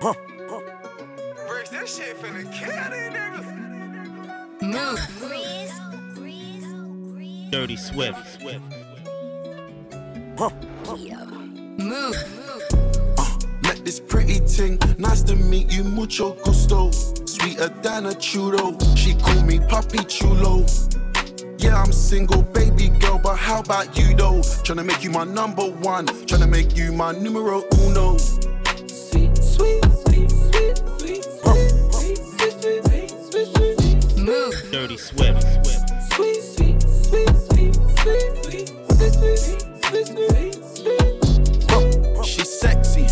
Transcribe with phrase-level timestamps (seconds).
[0.00, 0.14] Huh.
[1.48, 3.46] Bricks, that shit finna kill these niggas.
[4.62, 5.00] Move.
[7.50, 8.42] Dirty Swift.
[10.38, 10.50] Huh.
[11.78, 12.16] Move.
[13.18, 16.90] Uh, met this pretty ting, nice to meet you, mucho gusto.
[16.90, 20.64] Sweeter than a churro, she call me Papi Chulo.
[21.58, 24.40] Yeah, I'm single, baby girl, but how about you though?
[24.64, 28.16] Tryna make you my number one, tryna make you my numero uno.
[28.16, 31.24] Sweet, sweet, sweet, sweet, sweet,
[31.90, 32.18] sweet,
[32.60, 34.54] sweet, sweet, Move.
[34.70, 35.42] Dirty Swift.
[36.12, 39.38] Sweet, sweet, sweet, sweet, sweet, sweet, sweet,
[39.82, 41.14] sweet, sweet,
[41.66, 42.24] sweet.
[42.24, 43.06] She's sexy.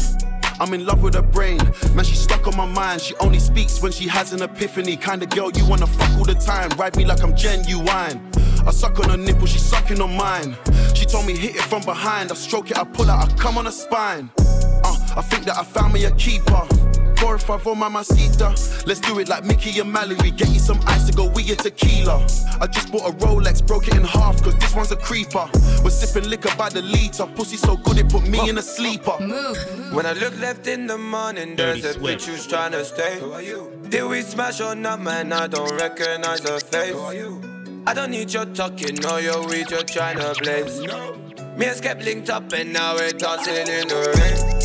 [0.61, 1.59] I'm in love with her brain.
[1.95, 3.01] Man, she's stuck on my mind.
[3.01, 4.97] She only speaks when she has an epiphany.
[4.97, 6.71] Kinda girl you wanna fuck all the time.
[6.79, 8.21] Ride me like I'm genuine.
[8.67, 10.57] I suck on her nipple, she's sucking on mine.
[10.95, 12.33] She told me hit it from behind.
[12.33, 14.31] I stroke it, I pull out, I come on her spine.
[14.39, 16.67] Uh, I think that I found me a keeper.
[17.19, 18.49] Four or five on mamacita.
[18.87, 20.31] Let's do it like Mickey and Mallory.
[20.31, 22.23] Get you some ice to go with your tequila.
[22.61, 25.49] I just bought a Rolex, broke it in half, cause this one's a creeper.
[25.83, 27.27] We're sipping liquor by the liter.
[27.27, 29.13] Pussy so good it put me in a sleeper.
[29.93, 33.19] When I look left in the morning, there's a bitch who's trying to stay.
[33.19, 33.73] Who are you?
[33.89, 35.33] Did we smash or not, man?
[35.33, 36.93] I don't recognize her face.
[36.93, 37.46] Who are you?
[37.89, 40.81] I don't need your talking, no, yo, we just trying to blaze.
[41.57, 44.56] Me and Skep linked up and now we're dancing in the rain.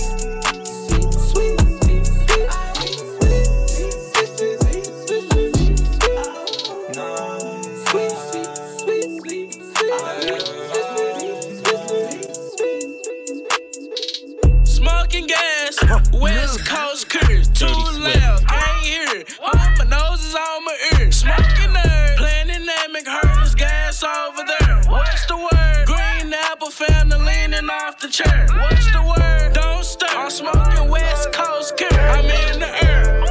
[28.12, 28.48] Chair.
[28.52, 29.54] What's the word?
[29.54, 30.08] Don't stir.
[30.10, 31.94] I'm smoking West Coast curse.
[31.94, 33.24] I'm in the air.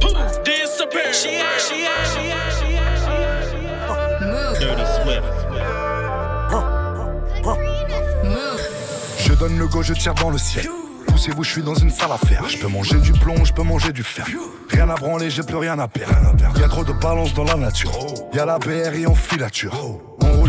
[0.00, 1.12] Poof, disappear.
[1.12, 4.60] She ain't, she ain't, she ain't, she ain't, she ain't, she ain't.
[4.60, 5.32] Dirty Swift.
[9.26, 10.68] Je donne le go, je tire dans le ciel
[11.16, 12.46] poussez-vous, je suis dans une salle à faire.
[12.46, 14.26] Je peux manger du plomb, je peux manger du fer.
[14.68, 16.14] Rien à branler, j'ai plus rien à perdre.
[16.60, 17.90] Y'a trop de balance dans la nature.
[18.34, 19.72] Y'a la BRI en filature.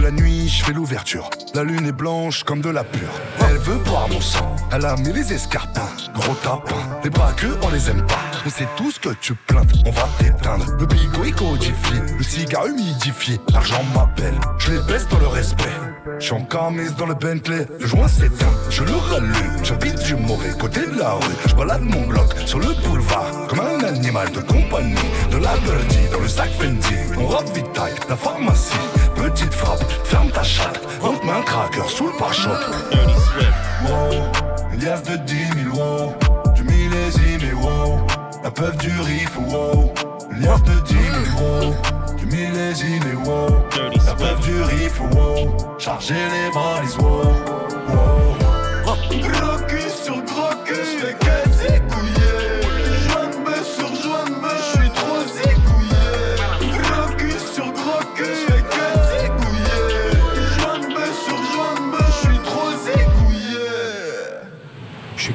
[0.07, 1.29] La nuit, je fais l'ouverture.
[1.53, 3.11] La lune est blanche comme de la pure.
[3.41, 4.55] Elle veut boire mon sang.
[4.71, 5.89] Elle a mis les escarpins.
[6.13, 6.77] Gros tapin.
[7.03, 8.21] Les pas que on les aime pas.
[8.45, 9.69] On sait tout ce que tu plaintes.
[9.85, 10.65] On va t'éteindre.
[10.79, 12.17] Le bigot est.
[12.17, 13.37] Le cigare humidifié.
[13.51, 14.39] L'argent m'appelle.
[14.59, 15.75] Je les baisse dans le respect.
[16.19, 17.67] Je suis en camise dans le Bentley.
[17.77, 18.53] Le joint s'éteint.
[18.69, 19.59] Je le rallume.
[19.61, 21.35] J'habite du mauvais côté de la rue.
[21.47, 23.47] Je balade mon bloc sur le boulevard.
[23.49, 24.95] Comme un animal de compagnie.
[25.31, 26.95] De la birdie dans le sac Fendi.
[27.19, 28.73] On ravitaille la pharmacie.
[29.17, 30.79] Petite frappe, ferme ta chatte.
[31.01, 32.57] Rentre un cracker sous le pare-choc.
[33.83, 35.35] Wow, liasse de 10
[35.73, 36.13] 000 wow.
[36.55, 37.99] Du millésime et wow.
[38.43, 39.91] La peuf du riff wow.
[40.39, 41.03] Liasse de 10 000
[41.41, 41.75] wow.
[42.17, 43.47] Du millésime et wow.
[44.05, 45.77] La peuf du riff wow.
[45.77, 47.33] Charger les valises wow.
[47.89, 48.37] wow.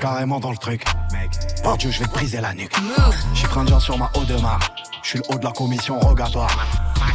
[0.03, 0.85] Carrément dans le truc.
[1.65, 2.75] Oh Dieu, je vais te briser la nuque.
[3.35, 4.73] Chiffre indien sur ma haut de marque.
[5.01, 6.67] Je suis le haut de la commission rogatoire.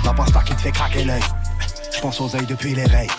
[0.05, 1.21] La pasta qui te fait craquer l'œil.
[1.93, 3.09] Je pense aux ailes depuis l'éveil.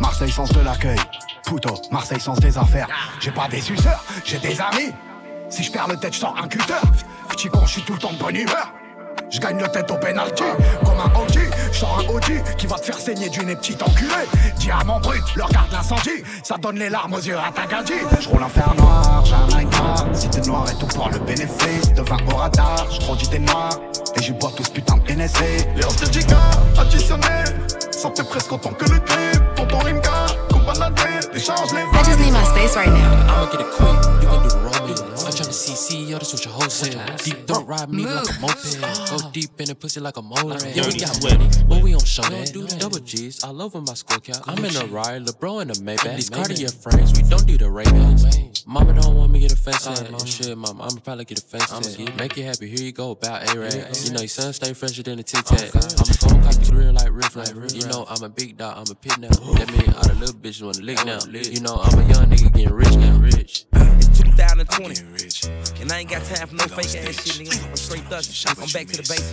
[0.00, 0.98] Marseille sens de l'accueil.
[1.44, 2.88] Puto, Marseille sens des affaires.
[3.20, 4.92] J'ai pas des suceurs, j'ai des amis.
[5.50, 6.80] Si je perds le tête, je un cutter.
[7.28, 8.72] Petit con, je suis tout le temps de bonne humeur.
[9.30, 10.42] Je gagne le tête au penalty,
[10.84, 11.38] comme un OG.
[11.70, 14.14] Je sors un OG qui va te faire saigner du nez petit enculé.
[14.56, 16.22] Diamant brut, leur garde l'incendie.
[16.42, 17.94] Ça donne les larmes aux yeux à ta gadji.
[18.20, 20.06] Je roule un fer noir, j'ai un noir.
[20.14, 22.86] Si t'es noir et tout pour le bénéfice de 20 au radar.
[22.90, 23.70] Je trop t'es noir
[24.16, 25.44] et j'y bois tout ce putain de NSA.
[25.76, 26.38] Léon Giga,
[26.78, 27.44] additionné.
[27.90, 29.42] Sentais presque autant que le clip.
[29.56, 31.02] Tonton Rimka, combanadé,
[31.34, 32.96] décharge les I just need my space right now.
[33.28, 35.08] I'ma get it quick, you can do the rolling.
[35.58, 37.18] CC, yo, that's what your hoe said.
[37.18, 38.80] Deep don't ride me like a moped.
[39.10, 40.56] Go deep in the pussy like a motor.
[40.70, 42.78] Yeah, we got money, but we don't show that.
[42.78, 44.46] Double G's, I love when my score count.
[44.46, 46.14] I'm in a ride, LeBron in a Maybach.
[46.14, 47.84] These Cartier frames, we don't do the ray
[48.66, 51.42] Mama don't want me to get a face oh, Shit, mama, I'ma probably get a
[51.42, 52.16] tat.
[52.18, 53.96] Make you happy, here you go, about A-Rad.
[54.04, 55.74] You know, your son stay fresher than a Tic Tac.
[55.74, 57.74] I'm gon' cop the grill like Riff Raff.
[57.74, 59.28] You know, I'm a big dog, I'm a pit now.
[59.28, 61.18] That mean all the little bitches wanna lick now.
[61.32, 63.18] You know, I'm a young nigga getting rich now.
[63.18, 63.66] Rich.
[64.40, 65.82] It's 2020.
[65.82, 67.68] And I ain't got time for no fake ass shit, nigga.
[67.68, 68.22] I'm straight thug.
[68.62, 69.32] I'm back to the basics.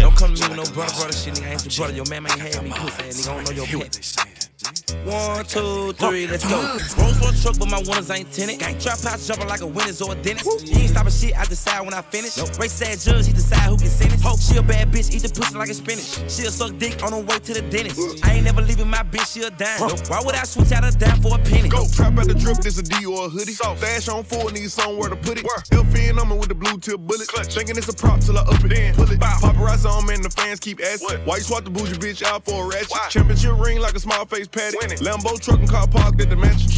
[0.00, 1.46] Don't come to me with no brother, brother shit, nigga.
[1.46, 1.96] I ain't your brother.
[1.96, 3.28] Your man ain't had me pussy, nigga.
[3.30, 4.77] I don't know your bitch.
[5.04, 6.58] One, two, three, let's go.
[6.98, 8.58] Rolls Royce truck, but my winners ain't tinted.
[8.58, 10.66] Gang trap house jumping like a winner's or a dentist.
[10.66, 12.38] He ain't stopping shit, I decide when I finish.
[12.58, 14.22] Race sad judge, he decide who can send sentence.
[14.22, 16.18] Hope she a bad bitch, eat the pussy like a spinach.
[16.30, 18.24] She'll suck dick on her way to the dentist.
[18.24, 19.80] I ain't never leaving my bitch, she a dime.
[19.80, 21.68] Why would I switch out a dime for a penny?
[21.68, 23.52] Go trap at the drip, this a D or a hoodie.
[23.52, 25.44] So, Dash on four, need somewhere to put it.
[25.70, 27.28] LFN, I'm with the blue tip bullet.
[27.28, 28.68] Thinking it's a prop till I up it.
[28.68, 29.20] Then pull it.
[29.20, 31.18] Paparazzi on me and the fans keep asking.
[31.24, 33.10] Why you swap the bougie bitch out for a ratchet?
[33.10, 34.77] Championship ring like a small face patty.
[35.02, 36.68] Lambo truck and car parked at the mansion.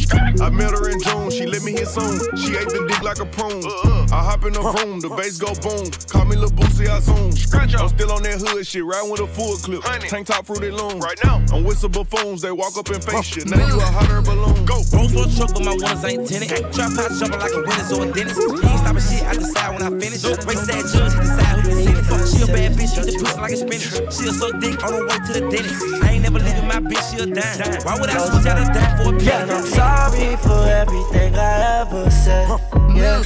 [0.41, 2.19] I met her in June, she let me hit soon.
[2.35, 3.63] She ate the dick like a prune.
[4.11, 5.89] I hop in the room, the bass go boom.
[6.09, 7.31] Call me Lil Boosie, I zoom.
[7.53, 9.83] I'm still on that hood shit, riding with a full clip.
[10.09, 10.99] Tank top fruity loom.
[10.99, 13.47] Right now, I'm with some buffoons, they walk up and face shit.
[13.47, 14.65] Now you a hotter balloon.
[14.65, 14.81] Go.
[14.93, 16.73] Rolls Royce truck, but my winners ain't tinted.
[16.73, 18.41] Trap house jumping like a winner's or a dentist.
[18.41, 20.23] He ain't stopping shit, I decide when I finish.
[20.25, 21.80] Race sad judge, he decide who
[22.19, 22.27] it.
[22.27, 24.13] She a bad bitch, eat the pussy like a spinach.
[24.13, 26.03] She'll suck dick on her way to the dentist.
[26.03, 27.81] I ain't never leaving my bitch, she a dime.
[27.83, 29.25] Why would I switch out a dime for a penny?
[29.25, 32.47] Yeah, I'm sorry for everything I ever said.
[32.95, 33.23] Yeah,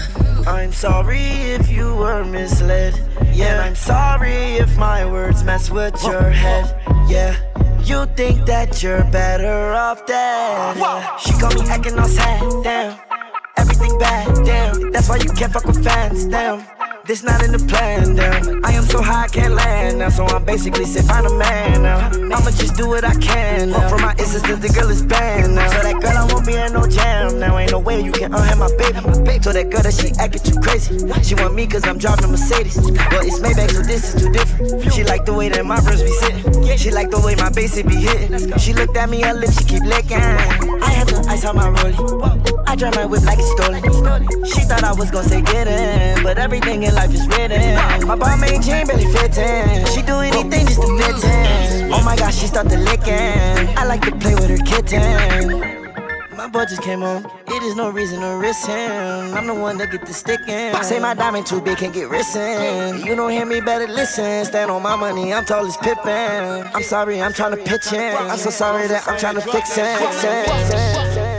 [0.48, 1.22] I'm sorry
[1.56, 2.94] if you were misled.
[3.34, 6.66] Yeah, I'm sorry if my words mess with your head.
[7.10, 7.36] Yeah.
[7.84, 10.78] You think that you're better off dead.
[10.78, 11.18] Yeah.
[11.18, 13.00] She got me acting all sad, damn.
[13.58, 14.92] Everything bad, damn.
[14.92, 16.66] That's why you can't fuck with fans, damn.
[17.06, 18.66] This not in the plan, damn.
[18.66, 20.10] I am so high, I can't land now.
[20.10, 22.10] So I'm basically say, find a man now.
[22.10, 23.90] I'ma just do what I can now.
[23.90, 25.70] From my insistence, the girl is banned now.
[25.70, 27.60] So that girl, I won't be in no jam now.
[27.60, 28.98] Ain't no way you can unhand my baby.
[29.44, 30.98] So that girl that she acting too crazy.
[31.22, 32.76] She want me cause I'm driving a Mercedes.
[32.82, 34.92] Well, it's Maybach, so this is too different.
[34.92, 36.78] She like the way that my verse be sitting.
[36.78, 38.58] She like the way my bass it be hitting.
[38.58, 40.18] She looked at me, her lips, she keep licking.
[40.18, 42.66] I had to ice on my rollie.
[42.66, 43.84] I drive my whip like it's stolen.
[44.46, 47.76] She thought I was gonna say get in, but everything in life is written.
[48.08, 49.86] My Balmain jean barely fitting.
[49.94, 51.94] She do anything just to fit in.
[51.94, 53.78] Oh my gosh, she start to licking.
[53.78, 55.84] I like to play with her kitten.
[56.36, 57.26] My just came home.
[57.48, 59.34] It is no reason to risk him.
[59.34, 60.74] I'm the one that get the sticking.
[60.84, 63.06] Say my diamond too big, can't get risen.
[63.06, 64.46] You don't hear me, better listen.
[64.46, 66.68] Stand on my money, I'm tall as Pippin.
[66.74, 68.16] I'm sorry, I'm trying to pitch in.
[68.16, 71.35] I'm so sorry that I'm trying to fix it.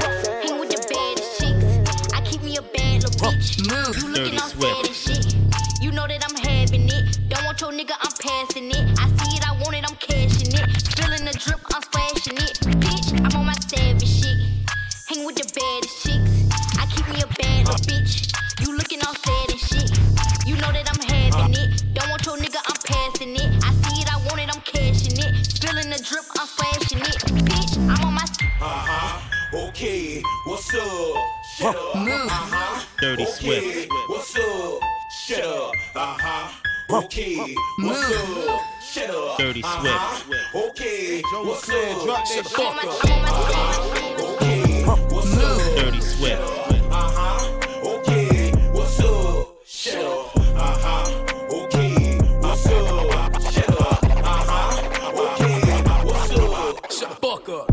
[36.88, 38.60] Okay, what's up?
[38.80, 39.38] Shut up.
[39.38, 40.68] Dirty uh-huh.
[40.68, 42.04] Okay, what's up?
[42.04, 42.46] drop that Shut shit.
[42.46, 43.04] fuck up.
[43.04, 44.24] I'm.
[44.24, 45.76] Okay, what's up?
[45.78, 46.40] Dirty Swift.
[46.40, 47.88] Uh huh.
[47.88, 49.56] Okay, what's up?
[49.66, 50.36] Shut up.
[50.36, 51.54] Uh huh.
[51.56, 53.42] Okay, what's up?
[53.52, 54.04] Shut up.
[54.04, 55.22] Uh huh.
[55.34, 55.60] Okay,
[56.04, 56.92] what's up?
[56.92, 57.68] Shut the fuck up.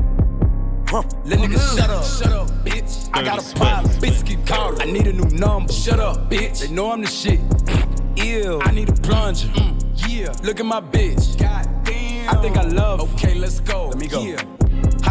[1.25, 2.03] Let niggas shut up.
[2.03, 3.09] Shut up, bitch.
[3.13, 3.93] I got a problem.
[4.01, 4.81] Bitch keep calling.
[4.81, 5.71] I need a new number.
[5.71, 6.61] Shut up, bitch.
[6.61, 7.39] They know I'm the shit.
[8.33, 9.47] I need a plunger.
[9.49, 10.09] Mm.
[10.09, 10.33] yeah.
[10.41, 11.37] Look at my bitch.
[11.39, 12.35] God damn.
[12.35, 13.07] I think I love.
[13.07, 13.15] her.
[13.15, 13.89] Okay, let's go.
[13.89, 14.21] Let me go.
[14.23, 14.43] Yeah.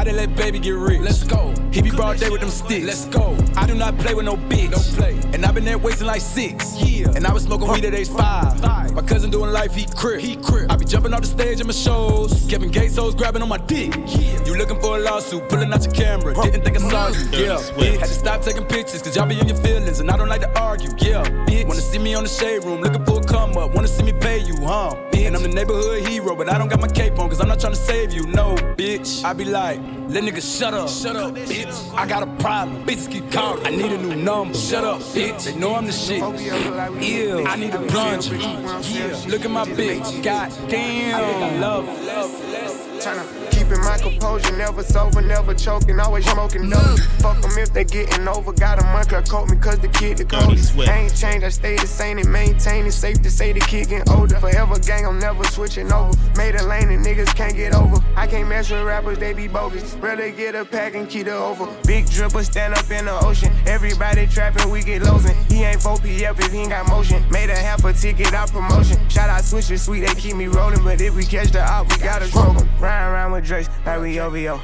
[0.05, 1.01] They let baby get rich?
[1.01, 1.55] Let's go.
[1.71, 2.85] He be broad day with them sticks.
[2.85, 3.37] Let's go.
[3.57, 4.71] I do not play with no bitch.
[4.73, 5.21] Don't play.
[5.33, 6.75] And I've been there wasting like six.
[6.83, 7.13] Yeah.
[7.15, 8.59] And I was smoking weed at age five.
[8.61, 8.93] Five.
[8.95, 10.21] My cousin doing life, he crip.
[10.21, 10.71] He crip.
[10.71, 12.47] I be jumping off the stage in my shows.
[12.51, 13.95] Kevin Gates hoes grabbing on my dick.
[14.07, 14.45] Yeah.
[14.45, 16.35] You looking for a lawsuit, pulling out your camera.
[16.35, 17.45] Didn't think I saw you.
[17.45, 17.57] Yeah.
[17.79, 17.99] Bitch.
[17.99, 20.01] Had to stop taking pictures, cause y'all be in your feelings.
[20.01, 20.91] And I don't like to argue.
[20.99, 21.23] Yeah.
[21.47, 21.67] Bitch.
[21.67, 23.73] Wanna see me on the shade room, looking for a come up.
[23.73, 24.95] Wanna see me pay you, huh?
[25.13, 25.27] Bitch.
[25.27, 27.61] And I'm the neighborhood hero, but I don't got my cape on, cause I'm not
[27.61, 28.27] trying to save you.
[28.27, 29.25] No, bitch.
[29.25, 29.81] I be like,
[30.13, 30.89] let niggas shut up.
[30.89, 31.95] Shut up, bitch.
[31.95, 32.85] I got a problem.
[32.85, 33.65] Bitches keep calling.
[33.67, 34.55] I need a new number.
[34.55, 35.45] Shut up, bitch.
[35.45, 36.19] They know I'm the shit.
[36.19, 37.45] Ew.
[37.47, 38.37] I need a plunger.
[38.37, 39.25] Yeah.
[39.29, 40.23] Look at my bitch.
[40.23, 41.43] God damn.
[41.43, 42.73] I love her.
[43.01, 43.42] Tryna
[43.73, 46.99] keeping my composure, never sober, never choking, always smoking dope.
[47.21, 48.53] Fuck them if they getting over.
[48.53, 50.73] Got a month, coat me cause the kid the Dirty coldest.
[50.73, 50.91] Swift.
[50.91, 52.93] I ain't changed, I stay the same and maintain it.
[52.93, 54.39] Safe to say the kid getting older.
[54.39, 56.13] Forever gang, I'm never switching over.
[56.37, 58.03] Made a lane and niggas can't get over.
[58.17, 59.95] I can't mess with rappers, they be bogus.
[59.95, 61.67] Rather get a pack and keep it over.
[61.87, 63.53] Big dripper stand up in the ocean.
[63.67, 65.37] Everybody trapping, we get losing.
[65.49, 67.25] He ain't 4PF if he ain't got motion.
[67.31, 68.99] Made a half a ticket out promotion.
[69.09, 70.83] Shout out Switcher Sweet, they keep me rolling.
[70.85, 72.69] But if we catch the op, we gotta stroke 'em.
[72.79, 74.61] Ride around with Drakes like we OVO.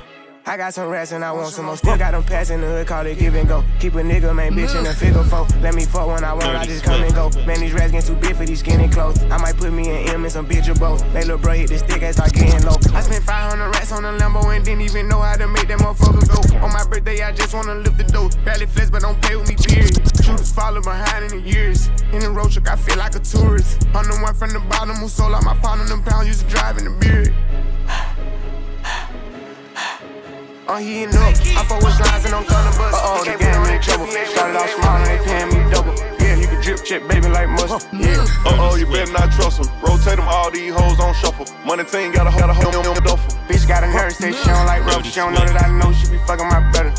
[0.46, 1.76] I got some rats and I want some more.
[1.76, 3.62] Still got them pass in the hood, call it give and go.
[3.80, 5.46] Keep a nigga, man, bitch in a figure four.
[5.60, 7.28] Let me fuck when I want, I just come and go.
[7.44, 9.22] Man, these rats getting too big for these skinny clothes.
[9.24, 11.04] I might put me in M and some bitch or both.
[11.12, 12.76] They little bro hit the stick and start getting low.
[12.94, 15.80] I spent 500 rats on a Lambo and didn't even know how to make that
[15.80, 16.64] motherfucker go.
[16.64, 18.30] On my birthday, I just wanna lift the dough.
[18.46, 20.00] Barely flex, but don't pay with me, period.
[20.24, 21.88] Shooters follow behind in the years.
[22.12, 23.86] In the road truck, I feel like a tourist.
[23.92, 26.40] I'm the one from the bottom who sold out my pound on them pounds, used
[26.40, 27.34] to drive in the beard.
[30.68, 31.32] I'm heating up.
[31.56, 32.92] I fuck with slides and I'm gonna bust.
[32.92, 34.04] Uh oh, the game in trouble.
[34.28, 35.96] Started off small and they paying me double.
[36.20, 37.88] Yeah, you can drip check, baby, like mustard.
[37.88, 38.20] Yeah.
[38.44, 39.72] Uh oh, you better not trust them.
[39.80, 41.48] Rotate them, all these hoes on shuffle.
[41.64, 43.32] Money team got a got a hoe on the duffel.
[43.48, 45.04] Bitch got a nurse, say she don't like rubber.
[45.04, 46.92] She don't know that I know she be fucking my brother.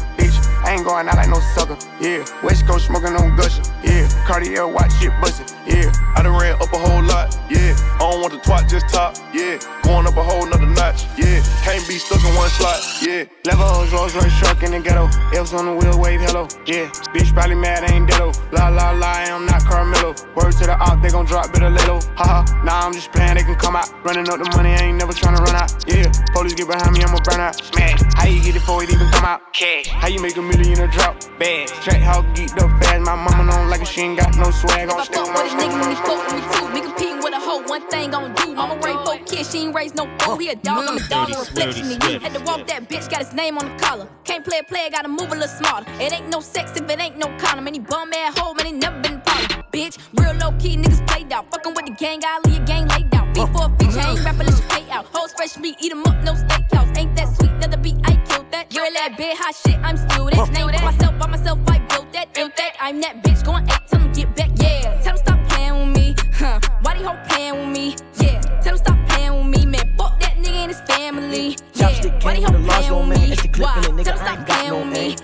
[0.63, 1.77] I ain't going out like no sucker.
[1.99, 3.63] Yeah, West Coast smoking on gusher.
[3.83, 5.47] Yeah, Cartier watch shit bustin'.
[5.65, 7.37] Yeah, I done ran up a whole lot.
[7.49, 9.15] Yeah, I don't want the twat, just top.
[9.33, 11.05] Yeah, going up a whole nother notch.
[11.17, 12.79] Yeah, can't be stuck in one slot.
[13.01, 15.09] Yeah, Levels, Rolls Royce truck in the ghetto.
[15.35, 16.47] Elves on the wheel, wave hello.
[16.65, 18.33] Yeah, bitch probably mad, I ain't deado.
[18.35, 18.49] Oh.
[18.51, 20.15] La la la, I'm not Carmelo.
[20.35, 22.01] Word to the op, they gon' drop bit of little.
[22.15, 23.89] Haha, nah, I'm just playing, they can come out.
[24.03, 25.71] Running up the money, I ain't never tryna run out.
[25.87, 27.57] Yeah, police get behind me, I'ma burn out.
[27.77, 29.53] Man, how you get it before it even come out?
[29.53, 29.87] Cash.
[29.87, 31.15] How you make a million a drop?
[31.37, 31.67] Bad.
[31.85, 33.01] Track how geeked up fast.
[33.05, 34.89] My mama don't like it, she ain't got no swag.
[34.89, 36.67] If I fuck with a nigga when he fuck with me too.
[36.73, 38.53] Me competing with a hoe, one thing gon' do.
[38.55, 40.39] Mama raised four kids, she ain't raised no four.
[40.39, 42.19] He a dog, I'm a dog, a reflection of you.
[42.19, 44.07] Had to walk that bitch, got his name on the collar.
[44.23, 45.89] Can't play a player, gotta move a little smarter.
[46.01, 47.67] It ain't no sex if it ain't no condom.
[47.67, 49.63] Any bum ass hoe, man, he never been a problem.
[49.71, 51.49] Bitch, real low key niggas played out.
[51.51, 53.08] Fucking with the gang, I leave a gang laid out.
[53.39, 55.05] Beat for a feature, ain't rapping, let you pay out.
[55.13, 56.97] Hoes fresh meat, eat 'em up, no steakhouse.
[56.97, 58.73] Ain't that sweet, another beat, I killed that.
[58.73, 60.51] You're that big hot shit, I'm still that.
[60.51, 62.37] Name it myself, by myself, I built that.
[62.37, 65.01] In fact, I'm that bitch going eight, tell him get back, yeah.
[65.01, 66.59] Tell him stop playing with me, huh?
[66.81, 68.41] Why they hoe playing with me, yeah.
[68.61, 69.95] Tell him stop playing with me, man.
[69.97, 71.87] Fuck that nigga and his family, yeah.
[72.21, 73.79] Why they hoe playing with me, why?
[73.81, 75.15] Tell him stop playing with me,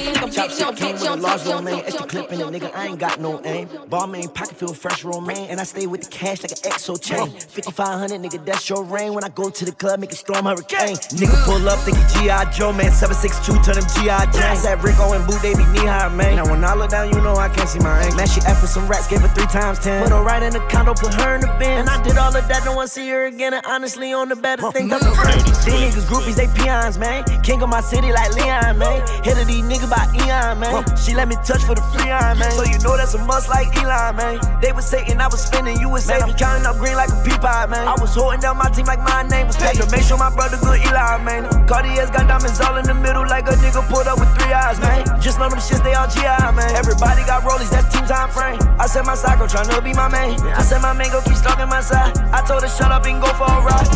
[0.00, 0.30] family.
[0.36, 1.82] Chopstick came with a large romaine.
[1.86, 2.74] It's the clip in it, nigga.
[2.74, 3.68] I ain't got no aim.
[3.88, 5.48] Balmain pocket feel fresh romaine.
[5.50, 7.30] And I stay with the cash like an exo chain.
[7.30, 9.14] 5500, nigga, that's your rain.
[9.14, 10.96] When I go to the club, make it storm hurricane.
[11.16, 12.50] Nigga pull up, think G.I.
[12.52, 12.92] Joe, man.
[12.92, 14.26] 762, turn him G.I.
[14.26, 14.62] Jane.
[14.62, 16.36] That Rico and Boo, they be knee high, man.
[16.36, 18.16] Now when I look down, you know I can't see my aim.
[18.16, 20.02] Man, she F for some rats, gave her three times ten.
[20.02, 21.86] Put her right in the condo, put her in the bin.
[21.86, 23.54] And I did all of that, no one see her again.
[23.54, 25.40] And honestly, on the better things, I'm a friend.
[25.40, 27.24] These niggas groupies, they peons, man.
[27.42, 29.06] King of my city like Leon, man.
[29.24, 30.84] Head of these niggas by Eon, man.
[30.96, 32.50] She let me touch for the free on, man.
[32.52, 34.40] So you know that's a must like Elon, man.
[34.60, 37.18] They was saying I was spinning, you was saying I'm counting up green like a
[37.24, 37.86] pea pie, man.
[37.86, 39.86] I was holding down my team like my name was Taylor.
[39.90, 41.46] Make sure my brother good Eli, man.
[41.66, 44.78] Cartier's got diamonds all in the middle like a nigga pulled up with three eyes,
[44.80, 45.04] man.
[45.20, 46.74] Just know them shits, they all GI, man.
[46.74, 48.58] Everybody got rollies, that's team time frame.
[48.78, 50.40] I said my cycle tryna be my main.
[50.54, 52.16] I said my man go keep stalking my side.
[52.32, 53.86] I told her shut up and go for a ride.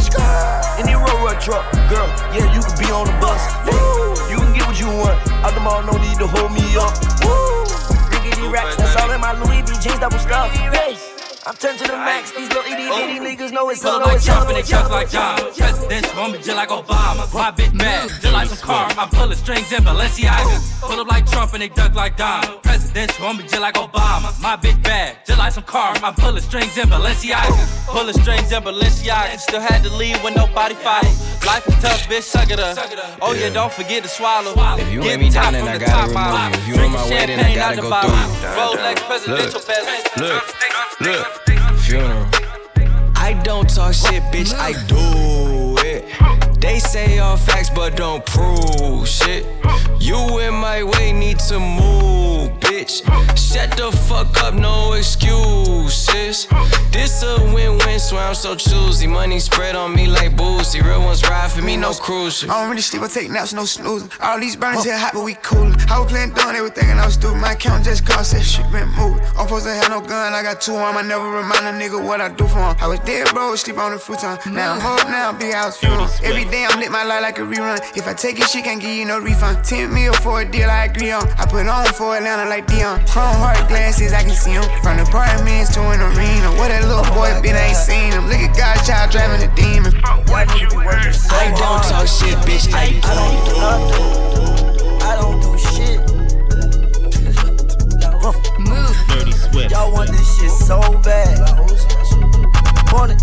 [0.80, 3.42] In the road road truck, girl, yeah, you can be on the bus.
[3.66, 4.09] You
[4.98, 5.16] what.
[5.44, 6.94] Out the mall, no need to hold me up.
[7.22, 7.64] Woo!
[8.10, 10.50] Riggedy racks, that's all in my Louis V jeans, double stuff.
[10.52, 10.96] Hey.
[11.46, 12.32] I'm turned to the max.
[12.32, 13.24] These little itty bitty oh.
[13.24, 14.06] niggas know it's Pull up.
[14.06, 15.38] like Trump and they truck like John.
[15.54, 17.32] Presidents want me just like Obama.
[17.32, 18.92] My bitch mad, just like some car.
[18.98, 20.80] I'm pulling strings in Balenciaga.
[20.82, 22.60] Pull up like Trump and they duck like Don.
[22.60, 24.38] Presidents want me just like Obama.
[24.42, 25.96] My bitch bad, just like some car.
[26.04, 27.86] I'm pulling strings in Balenciaga.
[27.86, 29.38] Pulling strings in Balenciaga.
[29.38, 31.29] Still had to leave when nobody followed.
[31.46, 32.76] Life is tough, bitch, suck it up.
[33.22, 34.52] Oh yeah, don't forget to swallow.
[34.78, 36.74] If you Get lay me down, then I gotta remove you.
[36.74, 38.10] If you on my way, then I gotta go bottle.
[38.10, 40.16] through Rolex presidential best.
[40.18, 40.44] Look,
[41.00, 42.26] look, funeral.
[43.16, 46.60] I don't talk shit, bitch, I do it.
[46.60, 49.46] They say all facts, but don't prove shit.
[49.98, 53.02] You in my way, need to move, bitch.
[53.36, 56.46] Shut the fuck up, no excuses.
[56.92, 59.06] This a win-win, swear I'm so choosy.
[59.06, 60.80] Money spread on me like boozy.
[60.80, 62.50] Real ones ride for me, no cruise ship.
[62.50, 64.10] I don't really sleep, I take naps, no snoozing.
[64.20, 65.74] All these burners here hot, but we coolin'.
[65.90, 67.40] I was playing doing everything and I was stupid.
[67.40, 69.20] My account just cost that shit been moving.
[69.36, 70.96] I'm supposed to have no gun, I got two on.
[70.96, 72.76] I never remind a nigga what I do for him.
[72.80, 74.38] I was dead, bro, sleep on the futon.
[74.54, 76.08] Now I'm home, now big house funeral.
[76.22, 77.78] Every day I'm lit my life like a rerun.
[77.96, 79.64] If I take it, she can't give you no refund.
[79.64, 81.26] 10 mil for a deal I agree on.
[81.38, 83.00] I put on for Atlanta like Dion.
[83.06, 84.64] Chrome heart glasses, I can see them.
[84.82, 86.50] From the apartments to an arena.
[86.58, 88.26] What that little boy been, I ain't seen him.
[88.26, 89.92] Look at God's child driving a demon.
[90.28, 94.30] Why nigga be working so I don't talk shit, bitch, I I don't do nothing.
[95.02, 96.00] I don't do shit.
[99.08, 99.70] Dirty Swift.
[99.72, 101.38] Y'all want this shit so bad.
[102.92, 103.22] Want it?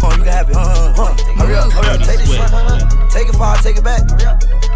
[0.00, 0.56] Come on, you can have it.
[0.56, 1.16] Uh, uh, uh.
[1.38, 2.00] Hurry up, hurry up.
[2.02, 3.10] Take this shit.
[3.10, 4.02] Take it far, take it back.
[4.08, 4.73] So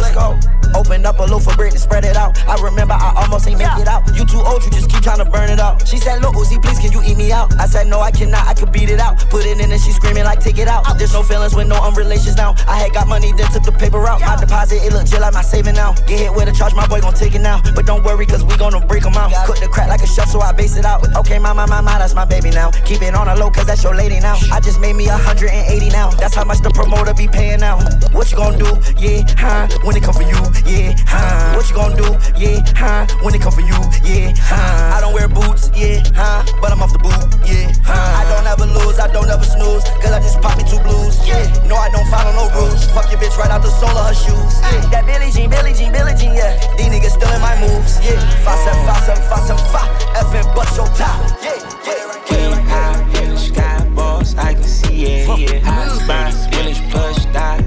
[0.00, 0.38] let's go.
[0.74, 2.36] Open up a loaf of bread and spread it out.
[2.48, 4.02] I remember I almost ain't make it out.
[4.16, 5.86] You too old, you just keep trying to burn it out.
[5.86, 7.54] She said, Look, Uzi, please, can you eat me out?
[7.60, 9.18] I said, No, I cannot, I could beat it out.
[9.30, 10.98] Put it in and she screaming like, Take it out.
[10.98, 12.54] There's no feelings with no unrelations now.
[12.66, 14.20] I had got money, then took the paper out.
[14.20, 15.92] My deposit, it look just like my saving now.
[16.06, 17.62] Get hit with a charge, my boy gon' take it now.
[17.74, 19.30] But don't worry, cause we gonna break them out.
[19.46, 21.06] Cook the crack like a chef, so I base it out.
[21.16, 22.70] Okay, my, my, my, my, that's my baby now.
[22.84, 24.36] Keep it on a low, cause that's your lady now.
[24.50, 26.10] I just made me 180 now.
[26.10, 27.78] That's how much the promoter be paying now.
[28.10, 28.74] What you gonna do?
[28.98, 29.68] Yeah, huh?
[29.84, 31.52] When it come for you, yeah, huh?
[31.56, 32.08] What you gonna do?
[32.40, 33.04] Yeah, huh?
[33.20, 34.96] When it come for you, yeah, huh?
[34.96, 36.40] I don't wear boots, yeah, huh?
[36.60, 37.12] But I'm off the boot,
[37.44, 37.92] yeah, huh?
[37.92, 41.20] I don't ever lose, I don't ever snooze, cause I just pop me two blues,
[41.28, 41.44] yeah.
[41.68, 42.88] No, I don't follow no rules.
[42.96, 44.88] Fuck your bitch right out the sole of her shoes, yeah.
[44.88, 46.56] That Billie Jean, Billie Jean, Billie Jean, yeah.
[46.80, 48.16] These niggas still in my moves, yeah.
[48.40, 49.90] Five, seven, five, seven, five, seven, five.
[50.32, 52.08] FN bust your top, yeah, yeah.
[52.32, 55.60] Way high in the sky, boss, I can see it.
[55.60, 57.60] High spot, when it's plush, die,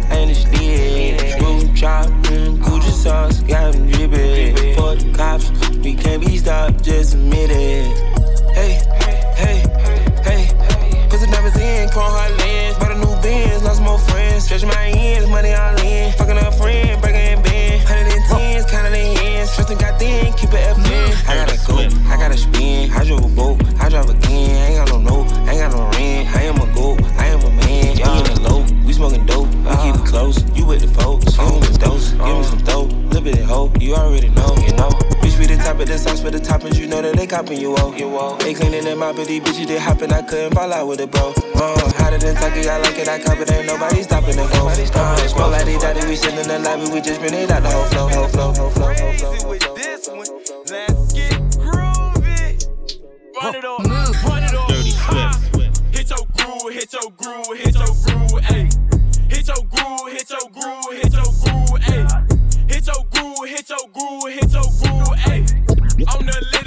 [5.37, 7.97] cops, we can't be stopped, just admit it.
[8.53, 8.81] Hey,
[9.35, 9.63] hey,
[10.23, 10.47] hey.
[11.09, 12.77] Put the diamonds in, chrome hard lens.
[12.77, 14.45] Bought a new Benz, lost more friends.
[14.45, 16.11] Stretch my ends, money all in.
[16.13, 17.79] Fucking a friend, breaking in.
[17.85, 19.51] Hundred and tens, counting the ends.
[19.51, 21.29] Stressing got thin, keep it FN.
[21.29, 21.77] I gotta go,
[22.09, 22.91] I gotta spin.
[22.91, 24.55] I drove a boat, I drive again.
[24.55, 26.35] I ain't got no note, I ain't got no rent.
[26.35, 26.67] I am a
[28.97, 29.47] smoking dope.
[29.47, 31.37] We keep it close, you with the folks.
[31.37, 32.91] Give me the dose, give me some dope.
[32.91, 34.89] Little bit of hope, you already know, you know.
[35.21, 37.61] Bitch, we the top of the sauce for the toppings, you know that they copping
[37.61, 37.97] you off.
[37.99, 38.39] You off.
[38.39, 40.11] They cleaning them out, but these bitches they hopping.
[40.11, 41.33] I couldn't fall out with it, bro.
[41.55, 44.67] Uh, hotter than Taki, I like it, I cop it, ain't nobody stopping it, go.
[44.67, 47.61] Uh, smoke like they daddy, we sitting in the lobby, we just been it out
[47.61, 49.49] the whole flow, whole flow, whole flow, whole flow.
[49.49, 50.25] with this one.
[50.73, 52.65] Let's get groovy.
[53.37, 53.79] Run it up,
[54.25, 54.67] run it up.
[54.67, 55.81] Dirty Swift.
[55.93, 58.86] Hit your groove, hit your groove, hit your groove, ayy.
[59.29, 62.71] Hit your groove, hit your groove, hit your groove, ayy.
[62.71, 65.45] Hit your groove, hit your groove, hit your groove, ayy.
[66.07, 66.66] I'm the latest,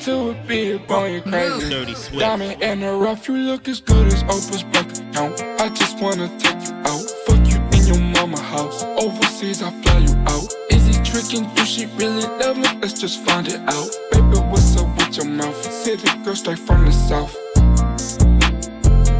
[0.00, 1.70] sent a out, me too would be upon you crazy.
[1.70, 2.20] Dirty Swift.
[2.20, 5.42] Diamond in the rough, you look as good as Oprah's bank account.
[5.60, 8.82] I just wanna take you out, fuck you in your mama house.
[8.98, 10.54] Overseas, I fly you out.
[10.70, 11.48] Is he tricking?
[11.54, 12.68] Do she really love me?
[12.80, 13.88] Let's just find it out.
[14.12, 15.62] Baby, what's up with your mouth?
[15.62, 17.36] City girl straight from the south.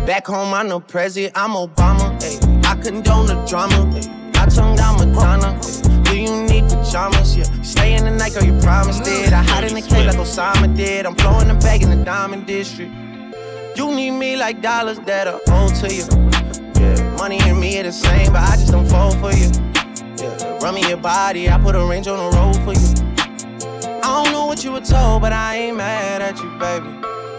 [0.07, 2.17] Back home, I'm the president, I'm Obama.
[2.23, 2.39] Ay.
[2.65, 3.91] I condone the drama.
[3.95, 4.41] Ay.
[4.41, 5.59] I tongue down Madonna.
[5.63, 6.03] Ay.
[6.05, 7.37] Do you need pajamas?
[7.37, 7.58] Yeah.
[7.79, 9.33] Stay in the night, girl, you promised it.
[9.33, 11.07] I hide in the cave like Osama did.
[11.07, 12.93] I'm blowing the bag in the diamond district.
[13.77, 16.05] You need me like dollars that are owed to you.
[16.75, 19.49] Yeah, money and me are the same, but I just don't fall for you.
[20.17, 22.91] Yeah, run me your body, I put a range on the road for you.
[24.03, 26.89] I don't know what you were told, but I ain't mad at you, baby.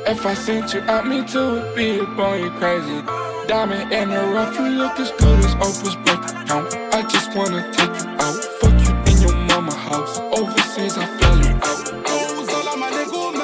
[0.10, 3.02] If I sent you out, me too would be upon you crazy.
[3.46, 6.74] Diamond in the rough, you look as good as Oprah's account.
[6.94, 8.09] I just wanna take you
[10.80, 12.50] Overseas, I fly you out.
[12.50, 13.36] Salam alaikum,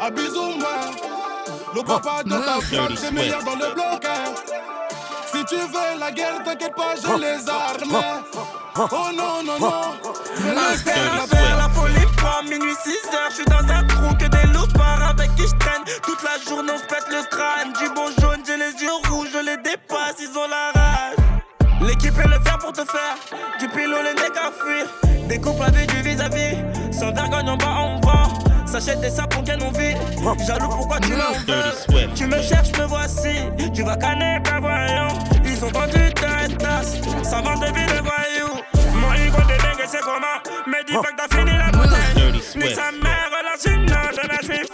[0.00, 0.76] abusons-moi.
[1.74, 4.04] Le papa de ta c'est meilleur dans le bloc.
[4.04, 4.34] hein.
[5.26, 8.02] Si tu veux la guerre, t'inquiète pas, j'ai les armes.
[8.76, 9.82] Oh non, non, non.
[10.36, 13.30] Le faire, la la folie prend minuit 6 heures.
[13.30, 15.82] Je suis dans un trou que des loups par avec qui je traîne.
[16.02, 17.72] Toute la journée on se pète le crâne.
[17.78, 21.16] Du bon jaune, j'ai les yeux rouges, je les dépasse, ils ont la rage.
[21.82, 23.16] L'équipe est le fer pour te faire.
[23.58, 24.86] Du pilon, les mecs à fuir.
[25.32, 26.58] Des couples avec du vis-à-vis.
[26.92, 28.66] Sans vergogne en bas, on vend.
[28.66, 29.96] S'achète des sapons qu'elle nous vide.
[30.46, 33.30] Jaloux, pourquoi tu m'en veux Tu me cherches, me voici.
[33.72, 35.08] Tu vas canner, pas voyant.
[35.58, 36.98] sont vendus de tasse.
[37.22, 38.60] Ça vend des villes de voyous.
[38.94, 40.38] Mon ego délingue, c'est comment?
[40.66, 42.42] Mais dis pas que t'as fini la bouteille.
[42.54, 43.86] Ni sa mère, la chine,
[44.42, 44.68] je suis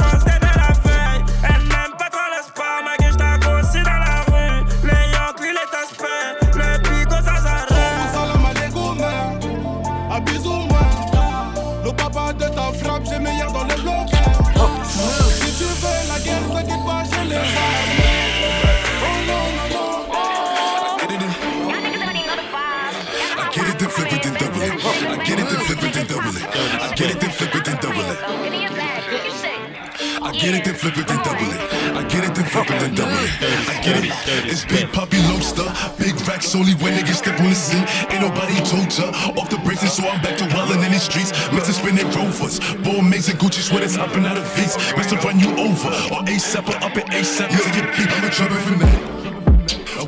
[30.38, 31.60] get it, then flip it, then double it.
[31.98, 33.32] I get it, then flip it, then double it.
[33.66, 34.12] I get it.
[34.46, 35.66] It's big puppy lobster,
[35.98, 37.84] big racks only when niggas step on the scene.
[38.10, 39.10] Ain't nobody told ya.
[39.34, 41.32] Off the braces, so I'm back to wildin' in the streets.
[41.50, 41.74] Mr.
[41.74, 44.76] spinning rovers, bull mates and Gucci sweaters hopping out of V's.
[44.94, 45.18] Mr.
[45.24, 47.50] run you over, or ASAP or up at ASAP.
[47.50, 48.78] Yeah, get beat, I'm a trouble for.
[48.78, 49.17] I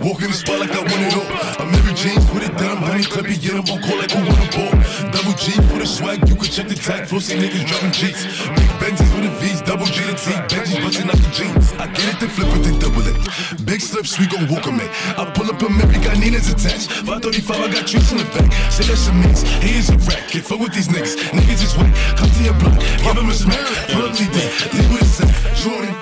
[0.00, 1.28] walk in the spot like I want it all.
[1.60, 4.48] I'm every jeans with it down, honey clippy, get them on call like who wanna
[4.52, 4.72] ball.
[5.12, 7.06] Double G for the swag, you can check the tag.
[7.08, 8.24] Flossy niggas dropping G's.
[8.56, 10.32] Big Benjis with the V's, double G to T.
[10.48, 11.72] Benjis busting out the jeans.
[11.76, 13.16] I get it, then flip it, then double it.
[13.64, 14.88] Big slips, we gon' walk 'em in.
[15.20, 16.90] I pull up a Mary, got Nina's attached.
[17.04, 18.48] 535, I got trees in the back.
[18.72, 20.28] Say that's a mix, he is a rat.
[20.28, 21.16] Can't fuck with these niggas.
[21.36, 23.60] Niggas just wait, come to your block, give him a smack.
[23.92, 24.36] Pull up TD,
[24.74, 25.30] leave with a set.
[25.60, 25.94] Jordan,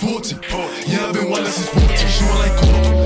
[0.00, 0.36] 40.
[0.86, 2.06] Yeah, I've been wild since 40.
[2.06, 3.05] She want like coke.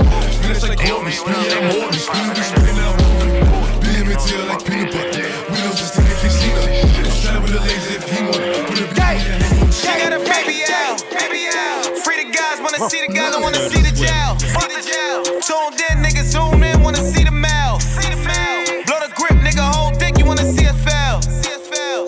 [0.61, 1.97] Finish like Kobe, spin I'm Morty.
[1.97, 3.33] Spin be spinning out moving.
[3.81, 5.25] BM and like peanut butter.
[5.49, 6.61] We don't just in the casino.
[7.09, 8.69] Shine with a laser if he want it.
[8.69, 11.97] Put a in your She got a baby out, baby out.
[12.05, 14.37] Free the guys, wanna see the guys, I wanna see the jail.
[14.37, 15.25] See the jail.
[15.41, 17.79] Tuned in, niggas zoom in, wanna see the mail.
[17.79, 18.85] See the mail.
[18.85, 21.21] Blow the grip, nigga, hold dick, you wanna see us fail.
[21.25, 22.05] See us fail.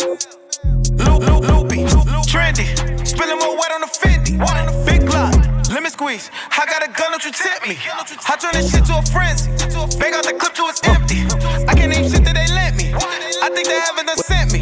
[1.01, 1.89] Loop, loop, loopy,
[2.29, 2.69] trendy.
[3.01, 4.37] Spilling more wet on the Fendi.
[4.37, 4.82] Big Glock, lemon
[5.93, 6.31] squeeze.
[6.49, 7.77] I got a gun, don't you tip me.
[8.27, 9.49] I turn this shit to a frenzy.
[10.01, 11.21] Bang out the clip till it's empty.
[11.69, 12.89] I can't name shit that they lent me.
[13.45, 14.61] I think they haven't done sent me.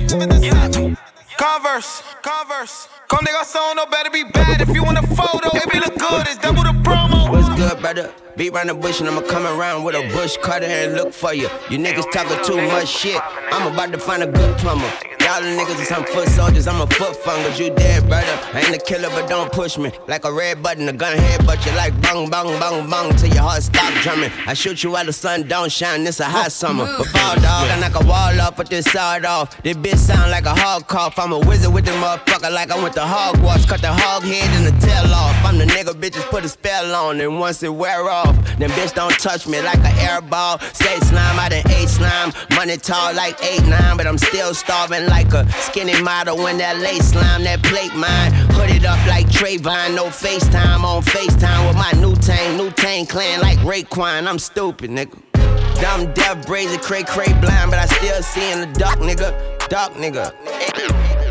[1.39, 2.88] Converse, Converse.
[3.08, 4.62] Come nigga, song no better be bad.
[4.62, 6.28] If you want a photo, it be look good.
[6.28, 7.32] It's double the promo.
[7.32, 8.13] What's good, brother?
[8.41, 11.32] Beat round the bush and I'ma come around with a bush cutter and look for
[11.32, 11.47] you.
[11.69, 13.21] You niggas talking too much shit.
[13.51, 14.91] I'm about to find a good plumber.
[15.21, 17.60] Y'all the niggas is some foot soldiers, I'm a foot fungus.
[17.60, 18.39] You dead, brother.
[18.54, 19.91] I ain't a killer, but don't push me.
[20.08, 23.30] Like a red button, a gun head, but you like bang, bang, bang, bang till
[23.30, 24.32] your heart stop drumming.
[24.47, 26.86] I shoot you while the sun don't shine, it's a hot summer.
[26.97, 29.62] But fall dog, I knock a wall off with this sawed off.
[29.62, 31.19] This bitch sound like a hog cough.
[31.19, 33.67] I'm a wizard with the motherfucker like I went to Hogwarts.
[33.67, 35.36] Cut the hog head and the tail off.
[35.45, 38.94] I'm the nigga bitches put a spell on, and once it wear off, then bitch
[38.94, 40.60] don't touch me like an air ball.
[40.74, 42.34] Say slime, I done ate slime.
[42.52, 47.12] Money tall like 8'9, but I'm still starving like a skinny model when that lace
[47.12, 48.32] slime, that plate mine.
[48.56, 53.58] Hooded up like Trayvon, no FaceTime on FaceTime with my new tang, Wu-Tang clan like
[53.60, 54.28] Raekwon.
[54.28, 55.17] I'm stupid, nigga.
[55.82, 59.34] Dumb, deaf, brazy, cray, cray, blind, but I still see in the dark, nigga.
[59.67, 61.31] Dark, nigga.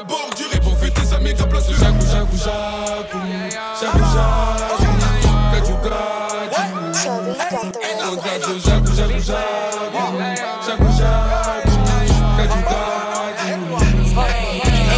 [0.00, 0.46] la bordure.
[0.54, 1.44] Et pour fêter sa méga.
[14.12, 14.26] Oh,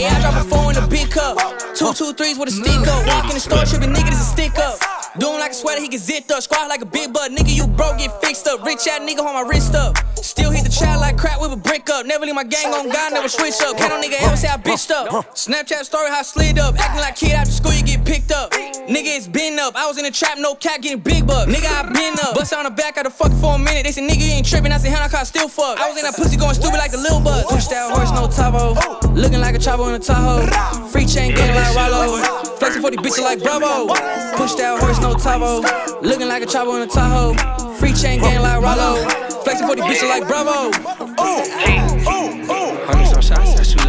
[0.04, 1.38] I drop a four in a big cup.
[1.74, 3.06] Two, two, threes with a stick up.
[3.06, 5.01] Walk in the store, tripping nigga, this a stick up.
[5.18, 6.42] Do him like a sweater, he get zipped up.
[6.42, 7.32] Squat like a big butt.
[7.32, 8.64] Nigga, you broke, get fixed up.
[8.64, 9.98] Rich ass nigga, hold my wrist up.
[10.16, 12.06] Still hit the child like crap with a brick up.
[12.06, 13.76] Never leave my gang on God, never switch up.
[13.76, 15.08] Can't no nigga ever say I bitched up.
[15.34, 16.78] Snapchat story, how I slid up.
[16.78, 18.52] Acting like kid after school, you get picked up.
[18.52, 19.76] Nigga, it's been up.
[19.76, 21.52] I was in the trap, no cap, getting big bucks.
[21.52, 22.34] Nigga, I been up.
[22.34, 23.84] Bust on the back of the fuck for a minute.
[23.84, 24.72] They said, nigga, you ain't tripping.
[24.72, 25.78] I said, hell, I caught still fuck.
[25.78, 27.44] I was in that pussy going stupid like the little buzz.
[27.44, 28.74] Push that horse, no Tavo.
[28.80, 29.01] Oh.
[29.14, 30.46] Looking like a chopper in a Tahoe.
[30.88, 32.22] Free chain gang like Rollo.
[32.56, 33.88] Flexing for these bitches like Bravo.
[34.36, 35.62] Push that horse, no Tavo.
[36.02, 37.34] Looking like a chopper in a Tahoe.
[37.74, 39.06] Free chain gang like Rollo.
[39.44, 40.72] Flexing for these bitches like Bravo.
[42.84, 43.81] Hundred some shots, I shoot up the spot.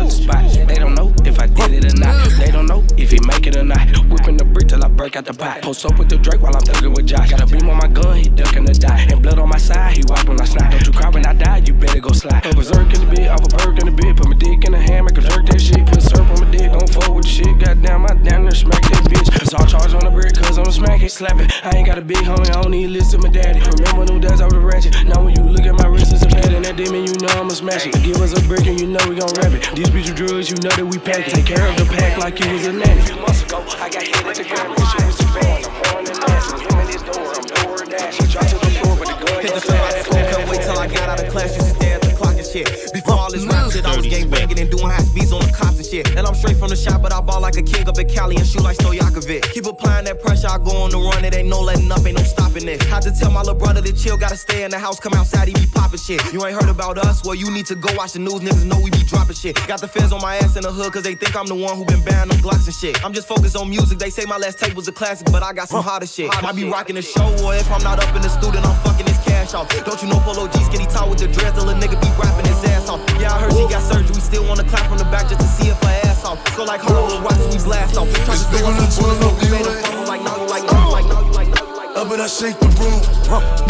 [1.70, 2.38] They don't know if I it or not.
[2.38, 3.88] They don't know if he make it or not.
[4.10, 5.62] Whipping the brick till I break out the pot.
[5.62, 7.32] Post up with the Drake while I'm thugging with Josh.
[7.32, 9.08] Got a beam on my gun, he ducking the die.
[9.10, 10.72] And blood on my side, he when I snap.
[10.72, 12.44] Don't you cry when I die, you better go slide.
[12.44, 14.18] Put berserk in the bed, off a perk in the bed.
[14.18, 15.86] Put my dick in the hand, make a jerk that shit.
[15.86, 17.54] Put syrup on my dick, don't fuck with the shit.
[17.60, 19.30] Goddamn, I damn near smack that bitch.
[19.42, 21.52] It's all charge on the brick, cause I'm smack it, slap it.
[21.64, 23.60] I ain't got a big homie, I don't need to listen to my daddy.
[23.60, 24.96] Remember them days I was ratchet.
[25.06, 27.50] Now when you look at my wrist, it's a and that demon, you know I'ma
[27.50, 27.94] smash it.
[28.04, 29.68] Give us a brick and you know we gon' rap it.
[29.76, 31.34] These bitch drugs, you know that we pack it.
[31.34, 33.02] Take of the pack like it was a nanny.
[33.02, 34.76] A few months ago, I got hit at the Grammy.
[34.78, 35.66] This shit was too bad.
[35.66, 36.64] I'm pouring the nasty.
[36.64, 38.18] Him in his door, I'm door dash.
[38.32, 41.10] Dropped to the floor, with the gun Hit the fast couldn't wait till I got
[41.10, 41.56] out of class.
[41.56, 43.03] Used to stare at the clock and shit.
[43.34, 45.86] This rap shit, I was gang banging and doing high speeds on the cops and
[45.88, 46.08] shit.
[46.16, 48.36] And I'm straight from the shop, but I ball like a king up in Cali
[48.36, 49.52] and shoot like Stojakovic.
[49.54, 51.26] Keep applying that pressure, I go on the run.
[51.26, 52.84] It ain't no letting up, ain't no stopping it.
[52.84, 55.48] Had to tell my little brother to chill, gotta stay in the house, come outside,
[55.48, 56.22] he be popping shit.
[56.32, 57.26] You ain't heard about us?
[57.26, 59.56] Well, you need to go watch the news, niggas know we be dropping shit.
[59.66, 61.76] Got the feds on my ass in the hood, cause they think I'm the one
[61.76, 63.04] who been banning them Glocks and shit.
[63.04, 65.54] I'm just focused on music, they say my last tape was a classic, but I
[65.54, 66.30] got some hotter shit.
[66.44, 69.08] Might be rocking the show, or if I'm not up in the studio, I'm fucking
[69.08, 69.68] his cash off.
[69.86, 72.62] Don't you know Polo G skinny tall with the the little nigga be rapping his
[72.70, 73.02] ass off.
[73.20, 75.70] Yeah, I heard she got surgery, still wanna clap from the back just to see
[75.70, 76.38] if her ass off.
[76.56, 78.08] Go like Hollywood rocks, we blast off.
[78.26, 80.66] Try to throw us some bullets, but we made a fumble like now you like
[80.70, 81.98] now you like now you like now you like.
[81.98, 83.02] Up and I shake the room.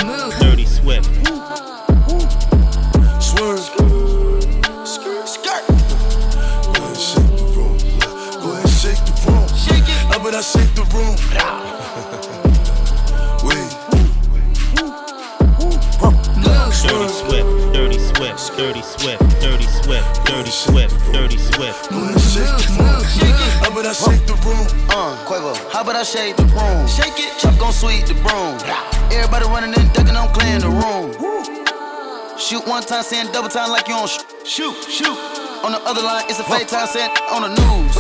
[0.08, 0.34] Move.
[0.40, 0.63] Dirty
[26.04, 26.84] I shake the room?
[26.86, 27.32] Shake it.
[27.40, 28.60] Chuck gon' sweep the broom.
[29.08, 31.16] Everybody running and ducking, I'm clearing the room.
[32.38, 35.16] Shoot one time, saying double time like you on sh- shoot, shoot.
[35.64, 37.96] On the other line, it's a fake time saying on the news.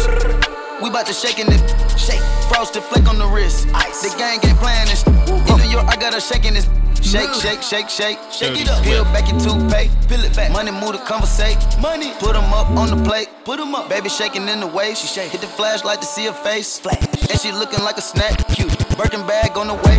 [0.83, 1.63] We bout to shake in it,
[1.97, 2.19] shake.
[2.51, 3.69] Frosted flake on the wrist.
[3.73, 4.03] Ice.
[4.03, 5.07] The gang ain't playing this.
[5.07, 6.67] In New York, I got her shaking this.
[6.99, 8.83] Shake, shake, shake, shake, shake it up.
[8.83, 10.51] Peel back your toothpaste, peel it back.
[10.51, 11.55] Money move to conversate.
[11.79, 13.29] Money, put 'em up on the plate.
[13.45, 13.87] Put 'em up.
[13.87, 15.01] Baby shaking in the waist.
[15.03, 15.31] She shake.
[15.31, 16.79] Hit the flashlight to see her face.
[16.79, 17.02] Flash.
[17.29, 18.47] And she looking like a snack.
[18.49, 18.71] Cute.
[18.97, 19.97] Birkin bag on the way.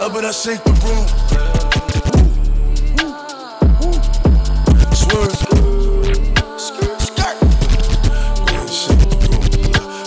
[0.00, 1.06] Up and I shake the room.
[4.94, 5.34] Swerve.
[6.58, 6.98] Skirt.
[8.46, 9.44] Go ahead, shake the room.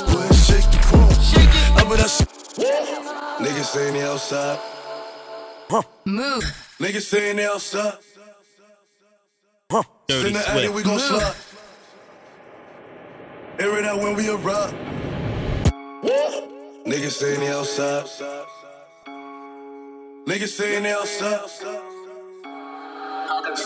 [0.08, 1.10] Go ahead, shake the room.
[1.22, 1.78] Shake it.
[1.82, 2.34] Up and I shake.
[3.39, 4.60] Niggas saying they outside.
[6.06, 6.43] Move.
[6.80, 7.93] Niggas saying they outside.
[10.08, 10.86] Dirty In the alley, we Swift.
[10.88, 11.36] gon' slide.
[13.60, 14.74] Air it out when we arrive.
[16.04, 18.06] Niggas saying they outside.
[20.26, 21.42] Niggas saying they outside.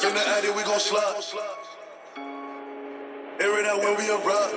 [0.04, 1.22] In the alley, we gon' slide.
[3.40, 4.52] Air it out when we arrive.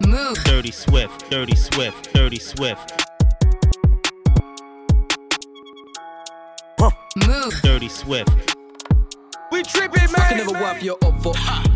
[0.00, 0.44] Move.
[0.44, 1.30] Dirty Swift.
[1.30, 2.12] Dirty Swift.
[2.14, 2.92] Dirty Swift.
[7.16, 7.54] Move.
[7.62, 8.56] Dirty Swift.
[9.50, 10.20] We tripping, man.
[10.20, 11.34] I can never wipe your up for.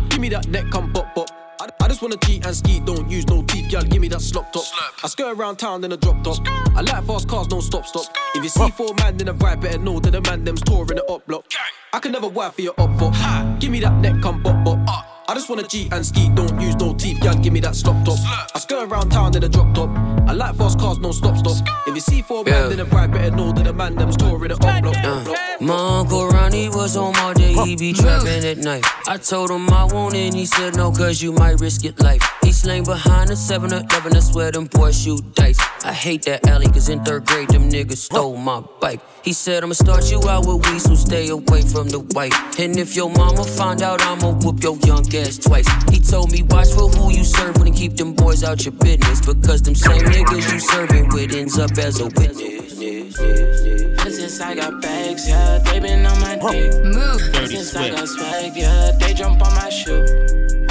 [0.09, 1.40] Give me that neck, come bop bop.
[1.81, 3.81] I, just wanna cheat and ski, don't use no teeth, girl.
[3.81, 4.63] Give me that slop top.
[5.03, 6.37] I skirt around town, then I drop top.
[6.75, 8.05] I like fast cars, no stop stop.
[8.35, 10.97] If you see four man, then I ride, better know that the man them's touring
[10.97, 11.45] the up block.
[11.93, 13.11] I can never wipe for your up for.
[13.59, 15.10] Give me that neck, come bop bop.
[15.31, 17.33] I just wanna cheat and ski, don't use no teeth, girl.
[17.35, 18.19] Give me that slop top.
[18.53, 19.89] I skirt around town, then I drop top.
[20.27, 21.65] I like fast cars, no stop stop.
[21.87, 24.49] If you see four man, then I ride, better know that the man them's touring
[24.49, 24.97] the up block.
[24.97, 25.27] up.
[25.29, 28.83] Uh, my uncle Ronnie was on my day, he be trapping at night.
[29.07, 32.21] I told him I won't and he said no, cause you might risk your life.
[32.43, 35.59] He slang behind the 7 Eleven, I swear them boys shoot dice.
[35.85, 38.99] I hate that alley, cause in third grade, them niggas stole my bike.
[39.23, 42.33] He said, I'ma start you out with weed, so stay away from the white.
[42.59, 45.67] And if your mama find out, I'ma whoop your young ass twice.
[45.89, 49.25] He told me, watch for who you serving and keep them boys out your business.
[49.25, 52.61] Because them same niggas you serving with ends up as a witness.
[54.21, 56.71] Since I got bags, yeah, they been on my dick.
[56.83, 57.21] Move.
[57.33, 58.29] Dirty Since I got Swift.
[58.29, 60.05] swag, yeah, they jump on my shoe.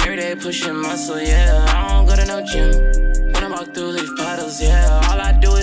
[0.01, 2.71] Every day pushing muscle, yeah, I don't go to no gym.
[3.33, 5.60] When I walk through these puddles, yeah, all I do is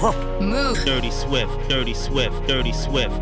[0.00, 3.20] Dirty Swift, Dirty Swift, Dirty Swift.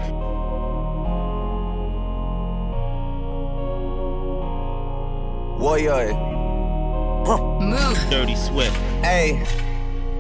[5.58, 6.12] Warrior.
[7.26, 7.38] Huh.
[7.58, 8.10] Move.
[8.10, 8.76] Dirty Swift.
[9.02, 9.44] Hey.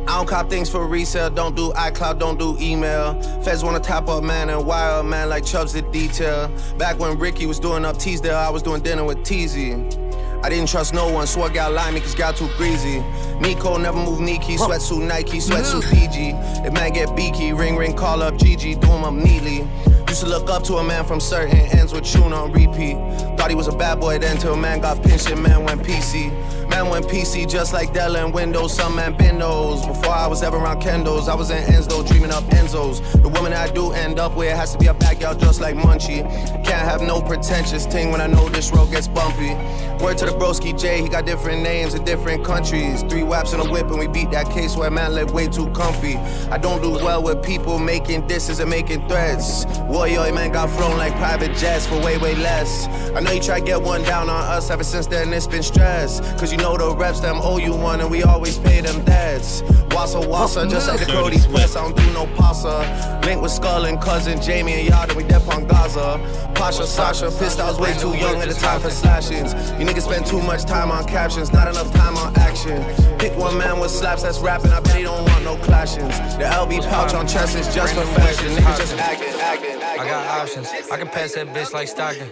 [0.08, 3.20] I don't cop things for resale, don't do iCloud, don't do email.
[3.42, 6.50] Feds wanna top up man and wire man like Chubbs did detail.
[6.76, 10.07] Back when Ricky was doing up Teasdale, I was doing dinner with Teasy.
[10.42, 13.00] I didn't trust no one, so I got limey cause got too greasy.
[13.40, 15.52] Nico never move Nike, sweatsuit Nike, mm-hmm.
[15.52, 16.66] sweatsuit PG.
[16.66, 19.66] If man get beaky, ring ring, call up GG, do him up neatly.
[20.08, 22.96] Used to look up to a man from certain ends with tune on repeat.
[23.36, 26.30] Thought he was a bad boy then till man got pinched and man went PC.
[26.70, 29.84] Man went PC just like Dell and Windows, some man been those.
[29.84, 33.00] Before I was ever around Kendos, I was in Enzo, dreaming up Enzos.
[33.22, 36.22] The woman I do end up with has to be a backyard just like Munchie.
[36.64, 39.54] Can't have no pretentious thing when I know this road gets bumpy.
[40.02, 43.02] Word to the broski J, he got different names in different countries.
[43.02, 45.68] Three waps in a whip and we beat that case where man lived way too
[45.70, 46.16] comfy.
[46.50, 49.66] I don't do well with people making disses and making threats.
[49.88, 52.86] Warrior man got flown like private jets for way, way less.
[53.14, 55.62] I know you try to get one down on us ever since then, it's been
[55.62, 56.20] stress.
[56.38, 59.62] Cause you know the reps, them owe you one and we always pay them debts.
[59.90, 63.18] Wassa wassa, just like the Cody Press, I don't do no pasta.
[63.24, 66.52] Link with Skull and cousin Jamie and Yada, we dep on Gaza.
[66.54, 69.52] Pasha Sasha, pissed I was way too young at the time for slashings.
[69.78, 72.82] You niggas spend too much time on captions, not enough time on action.
[73.18, 76.16] Pick one man with slaps that's rapping, I bet he don't want no clashings.
[76.38, 80.00] The LB pouch on chest is just for fashion, niggas just acting, acting, acting.
[80.00, 82.28] I got options, I can pass that bitch like Stockton.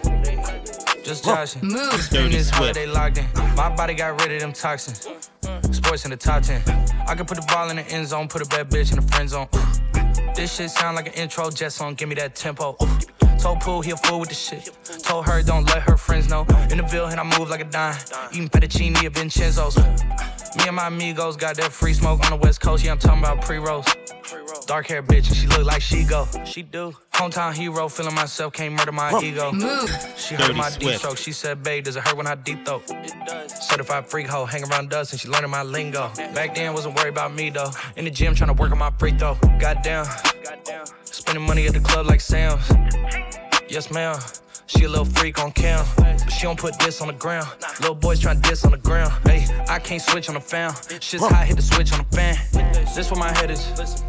[1.03, 1.61] Just joshing.
[1.61, 2.09] Move.
[2.09, 3.25] Dirty this holiday locked in.
[3.55, 5.07] My body got rid of them toxins.
[5.71, 6.61] Sports in the top 10.
[7.07, 9.07] I can put the ball in the end zone, put a bad bitch in the
[9.13, 9.47] friend zone.
[10.37, 12.77] This shit sound like an intro jet song, give me that tempo.
[13.39, 14.69] Told Pooh he a fool with the shit.
[15.01, 16.45] Told her don't let her friends know.
[16.69, 17.95] In the Ville and I move like a dime.
[18.31, 19.75] Eating fettuccine at Vincenzo's.
[19.77, 22.85] Me and my amigos got that free smoke on the west coast.
[22.85, 23.87] Yeah, I'm talking about pre-rolls.
[24.67, 26.27] Dark hair bitch, and she look like she go.
[26.45, 26.93] She do.
[27.13, 29.51] Hometown hero, feeling myself, can't murder my ego.
[29.53, 29.89] Move.
[30.17, 30.99] She heard Dirty my deep Swift.
[30.99, 31.17] stroke.
[31.17, 32.83] She said, babe, does it hurt when I deep throat?
[32.89, 33.67] It does.
[33.67, 36.11] Certified freak hoe, hang around us and she learning my lingo.
[36.35, 37.71] Back then, wasn't worried about me though.
[37.95, 39.35] In the gym, trying to work on my free throw.
[39.57, 40.05] Goddamn.
[41.05, 42.69] Spending money at the club like Sam's.
[43.69, 44.15] Yes, ma'am.
[44.67, 47.47] She a little freak on cam, but she don't put this on the ground.
[47.79, 49.13] Little boys tryna diss on the ground.
[49.25, 50.73] Hey, I can't switch on the fan.
[50.99, 52.37] Shit's hot, hit the switch on the fan.
[52.95, 53.61] This where my head is.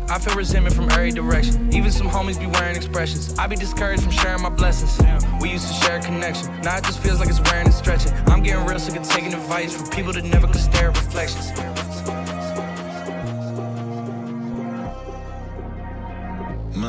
[0.08, 1.72] I feel resentment from every direction.
[1.72, 3.36] Even some homies be wearing expressions.
[3.38, 4.98] I be discouraged from sharing my blessings.
[5.40, 6.48] We used to share a connection.
[6.62, 8.12] Now it just feels like it's wearing and stretching.
[8.26, 11.50] I'm getting real sick of taking advice from people that never could stare at reflections.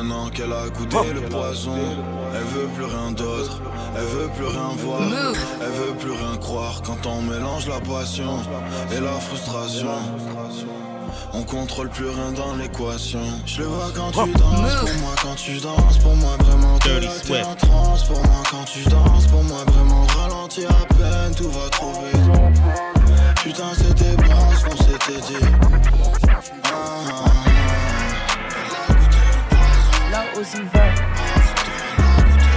[0.00, 1.76] Maintenant qu'elle a goûté le poison,
[2.34, 3.60] elle veut plus rien d'autre,
[3.94, 5.02] elle veut plus rien voir,
[5.60, 8.38] elle veut plus rien croire quand on mélange la passion
[8.96, 9.90] et la frustration.
[11.34, 13.20] On contrôle plus rien dans l'équation.
[13.44, 17.00] Je le vois quand tu danses, pour moi quand tu danses, pour moi vraiment t'es
[17.00, 21.50] là, en transe, pour moi quand tu danses, pour moi vraiment ralentir à peine, tout
[21.50, 22.40] va trop vite.
[23.44, 25.46] Putain c'était bon ce qu'on s'était dit.
[26.64, 27.29] Ah, ah,
[30.40, 30.64] Low Uzi To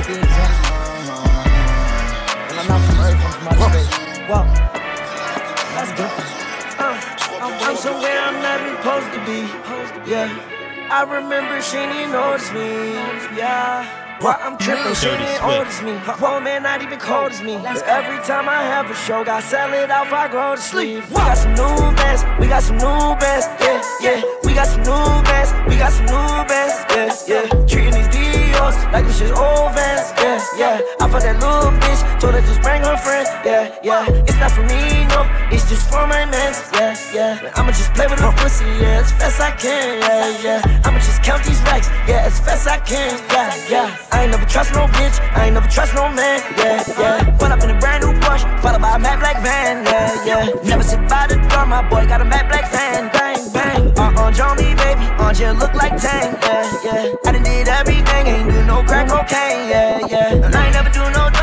[0.08, 0.56] be exact.
[2.48, 3.92] And I'm not from Earth, I'm from outer space.
[4.30, 4.44] Whoa.
[5.76, 6.32] That's different.
[6.80, 6.96] Uh,
[7.44, 9.40] I'm, I'm somewhere I'm not supposed to be.
[10.10, 10.32] Yeah.
[10.90, 12.94] I remember she didn't notice me.
[13.36, 13.84] Yeah.
[14.22, 15.84] Why I'm tripping, she Dirty didn't Swift.
[15.84, 16.00] me.
[16.06, 17.58] Poor man, not even cold as me.
[17.58, 21.04] But every time I have a show, got sell it off, I go to sleep.
[21.10, 24.43] We got some new bands, we got some new bands, yeah, yeah.
[24.54, 27.66] We got some new bands, we got some new bands, yeah, yeah.
[27.66, 28.08] Treating these
[28.54, 31.02] Dios like this shit old vans, yeah, yeah.
[31.02, 34.06] I fucked that little bitch, told her just bring her friend, yeah, yeah.
[34.30, 37.58] It's not for me, no, it's just for my mans, yeah, yeah.
[37.58, 40.82] I'ma just play with her pussy, yeah, as fast I can, yeah, yeah.
[40.86, 43.98] I'ma just count these racks, yeah, as fast I can, yeah, yeah.
[44.14, 47.38] I ain't never trust no bitch, I ain't never trust no man, yeah, yeah.
[47.42, 50.46] Pull up in a brand new Porsche, followed by a matte black van, yeah, yeah.
[50.64, 53.82] Never sit by the door, my boy got a matte black fan, bang, bang.
[53.98, 57.26] Uh, on John B, baby, on just look like Tang, yeah, yeah.
[57.26, 60.46] I done did everything, do no crack cocaine, yeah, yeah.
[60.46, 61.43] And I ain't never do no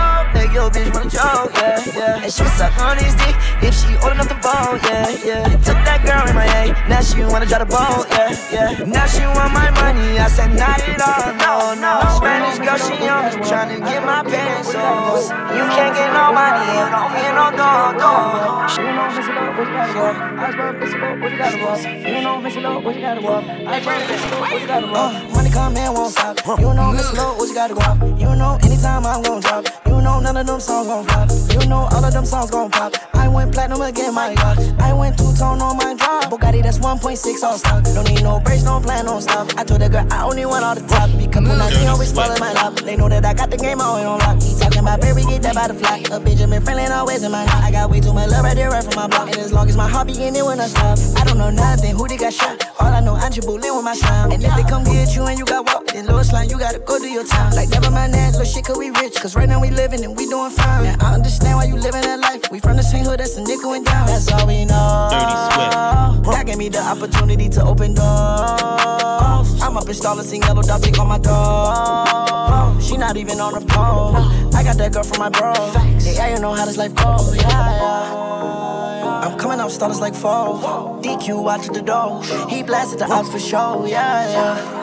[0.51, 2.23] make your bitch wanna choke, yeah, yeah.
[2.25, 5.45] And she suck on his dick if she old enough to vote, yeah, yeah.
[5.63, 8.85] Took that girl in my A, now she wanna try to boat, yeah, yeah.
[8.85, 11.93] Now she want my money, I said not at all, no, no.
[12.17, 15.31] Spanish girl, she on me, tryna get my pants pesos.
[15.31, 18.67] You can't get no money, you don't get no dough, dough.
[18.71, 20.17] She know a lot, what you gotta walk.
[20.21, 21.81] I was born visible, what you gotta walk.
[21.81, 23.45] You know a lot, what you gotta walk.
[23.45, 25.35] I was born visible, what you gotta walk.
[25.35, 26.37] Money come in, won't stop.
[26.59, 27.99] You know it's low, what you gotta go up.
[28.19, 29.67] You know anytime I'm gonna drop.
[29.87, 31.31] You You know none of them songs gon' flop.
[31.51, 32.95] You know all of them songs gon' pop.
[33.15, 34.59] I went platinum again, my God.
[34.81, 36.31] I went two tone on my drop.
[36.31, 37.85] Bugatti, that's 1.6 all stock.
[37.85, 39.49] Don't need no brakes, no plan, no stop.
[39.57, 41.11] I told the girl I only want all the top.
[41.19, 42.75] Because when I always fall in my lap.
[42.77, 44.41] They know that I got the game always on lock.
[44.43, 46.03] He talking about baby, get that by the fly.
[46.11, 47.65] A Benjamin Franklin always in my heart.
[47.65, 49.29] I got way too much love right there, right from my block.
[49.29, 50.99] And as long as my heart beginning it when I stop.
[51.17, 52.65] I don't know nothing, who they got shot.
[52.81, 54.33] All I know, I'm Bulin with my sound.
[54.33, 56.79] And if they come get you and you got walk, then Lord Slime, you gotta
[56.79, 57.53] go do your time.
[57.55, 59.17] Like never mind that little shit, cause we rich.
[59.21, 60.85] Cause right now we living and we doing fine.
[60.85, 62.51] Now I understand why you living that life.
[62.51, 64.07] We from the same hood, that's a nickel and down.
[64.07, 65.09] That's all we know.
[65.11, 66.33] Dirty Swift.
[66.33, 69.61] That gave me the opportunity to open doors.
[69.61, 72.81] I'm up in Starless sing yellow dot take on my door.
[72.81, 74.17] She not even on the pole.
[74.55, 75.53] I got that girl from my bro.
[75.53, 77.37] Yeah, yeah, you know how this life goes.
[77.37, 79.21] Yeah, yeah.
[79.25, 80.61] I'm coming up starters like four.
[81.03, 82.23] DQ out to the door.
[82.49, 83.85] He blasted the ops for show.
[83.87, 84.80] Yeah, yeah.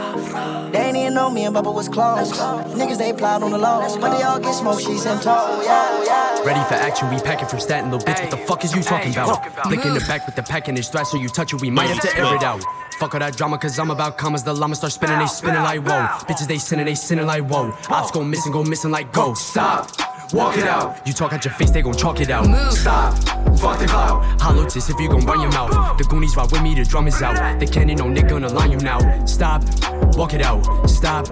[0.72, 2.32] They ain't even know me and Bubba was close.
[2.32, 4.82] Niggas they plot on the low, but they all get smoked.
[4.84, 5.62] She's in tow.
[5.64, 6.44] Yeah, yeah.
[6.44, 8.22] Ready for action, we packing from Staten, little bitch.
[8.22, 9.42] What the fuck is you talking about?
[9.64, 11.70] Blick in the back with the pack and his threat, so you touch it, we
[11.70, 12.64] might have to air it out.
[13.00, 14.44] Fuck all that drama, cause I'm about commas.
[14.44, 16.08] The llama start spinning, they spinning like whoa.
[16.26, 17.72] Bitches they sinning, they sinning like whoa.
[17.90, 19.34] Ops go missing, go missing like go.
[19.36, 19.92] Stop.
[20.34, 20.98] Walk it out.
[21.08, 22.46] You talk out your face, they gon' chalk it out.
[22.74, 23.14] Stop.
[23.58, 24.42] Fuck the cloud.
[24.42, 25.98] Hollow tips if you gon' run your mouth.
[25.98, 27.60] The Goonies ride with me, the drum is out.
[27.60, 29.26] They can't ain't no nigga gonna line you now.
[29.26, 29.64] Stop.
[30.18, 30.90] Walk it out.
[30.90, 31.30] Stop.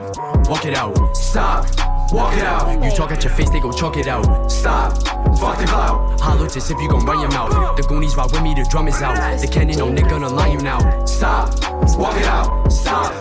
[0.48, 1.16] Walk it out.
[1.16, 1.66] Stop.
[2.14, 2.84] Walk it out.
[2.84, 4.50] You talk at your face, they gon' chalk it out.
[4.50, 4.96] Stop.
[5.40, 6.20] Fuck the cloud.
[6.22, 7.76] Hollow tips if you gon' run your mouth.
[7.76, 9.40] The Goonies ride with me, the drum is out.
[9.40, 11.06] They can't ain't no nigga gonna line you now.
[11.06, 11.50] Stop.
[11.98, 12.72] Walk it out.
[12.72, 13.12] Stop.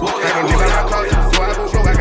[0.00, 0.44] Walk it out.
[0.44, 1.13] live in my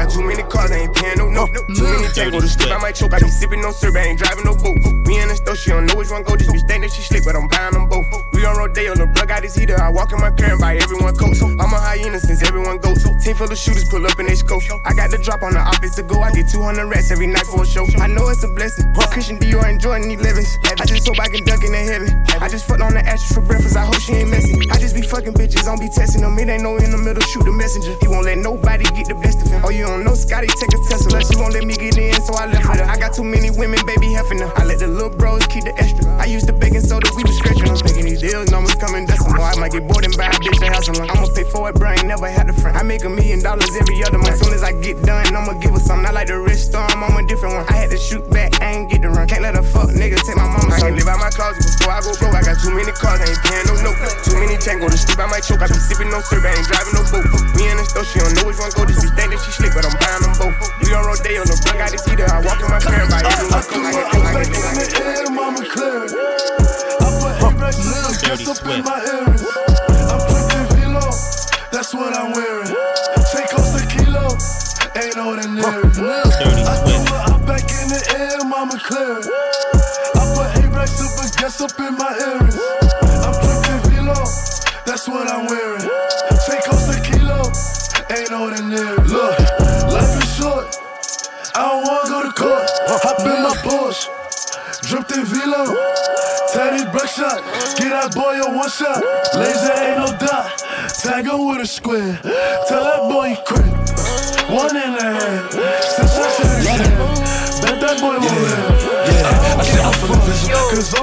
[0.03, 1.53] got too many cars, I ain't paying no note.
[1.75, 3.13] Too many tango to strip, I might choke.
[3.13, 4.77] I be sipping no syrup, I ain't driving no boat.
[5.07, 6.35] Me in the store, she don't know which one go.
[6.35, 8.32] This bitch think that she slick, but I'm buying them both.
[8.43, 9.79] On Rodeo, the plug got his heater.
[9.79, 11.41] I walk in my car and buy everyone coats.
[11.41, 13.01] I'm a hyena since everyone goes.
[13.23, 14.63] Team full of shooters pull up in they scope.
[14.83, 16.19] I got the drop on the office to go.
[16.19, 17.87] I get 200 rats every night for a show.
[18.03, 18.91] I know it's a blessing.
[19.13, 20.57] Christian Dior and Jordan 11s.
[20.81, 22.09] I just hope I can dunk in the heaven.
[22.41, 23.77] I just fucked on the ashes for breakfast.
[23.77, 24.57] I hope she ain't messy.
[24.73, 26.33] I just be fucking bitches, don't be testing them.
[26.41, 27.93] It ain't no in the middle, shoot the messenger.
[28.01, 29.61] He won't let nobody get the best of him.
[29.63, 31.21] Oh, you don't know Scotty, take a Tesla.
[31.21, 32.89] She won't let me get in, so I left with her.
[32.89, 34.49] I got too many women, baby, heffing her.
[34.57, 36.09] I let the little bros keep the extra.
[36.17, 37.69] I used the baking soda, we was scratching.
[37.69, 39.45] I'm thinking these deals, numbers coming decimal.
[39.45, 41.09] I might get bored and buy a bitch a house alone.
[41.13, 42.73] I'ma pay for it, bro, I ain't never had a friend.
[42.73, 44.41] I make a million dollars every other month.
[44.41, 46.09] Soon as I get done, I'ma give her something.
[46.09, 47.65] I like the rich storm, I'm a different one.
[47.69, 49.29] I had to shoot back, I ain't get to run.
[49.29, 50.73] Can't let a fuck nigga take my mama.
[50.73, 52.34] I can't live out my closet before I go broke.
[52.34, 54.01] I got too many cars, I ain't paying no note.
[54.25, 55.61] Too many tango to sleep, I might choke.
[55.61, 57.29] I be sipping no syrup, I ain't driving no boat.
[57.53, 58.89] Me in the store, she don't know which one go.
[58.89, 60.57] This bitch think that she slick, but I'm buying them both.
[60.81, 62.25] We are all day on Rodeo, the plug got his heater.
[62.25, 63.13] I walk in my car and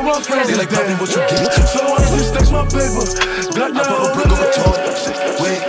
[0.02, 0.06] vision.
[0.06, 1.00] Cause all my friends are dead.
[1.00, 1.52] What you get.
[1.68, 3.04] So I just text my paper.
[3.58, 4.76] Got that on brick over top.
[5.40, 5.60] Wait.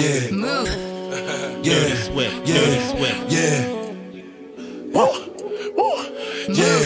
[0.00, 0.20] Yeah.
[1.62, 1.80] Yeah.
[1.80, 2.46] Dirty Swift.
[2.46, 3.20] Dirty Swift.
[3.30, 3.64] Yeah.
[4.92, 5.12] Whoa.
[5.76, 6.02] Whoa.
[6.48, 6.78] Yeah.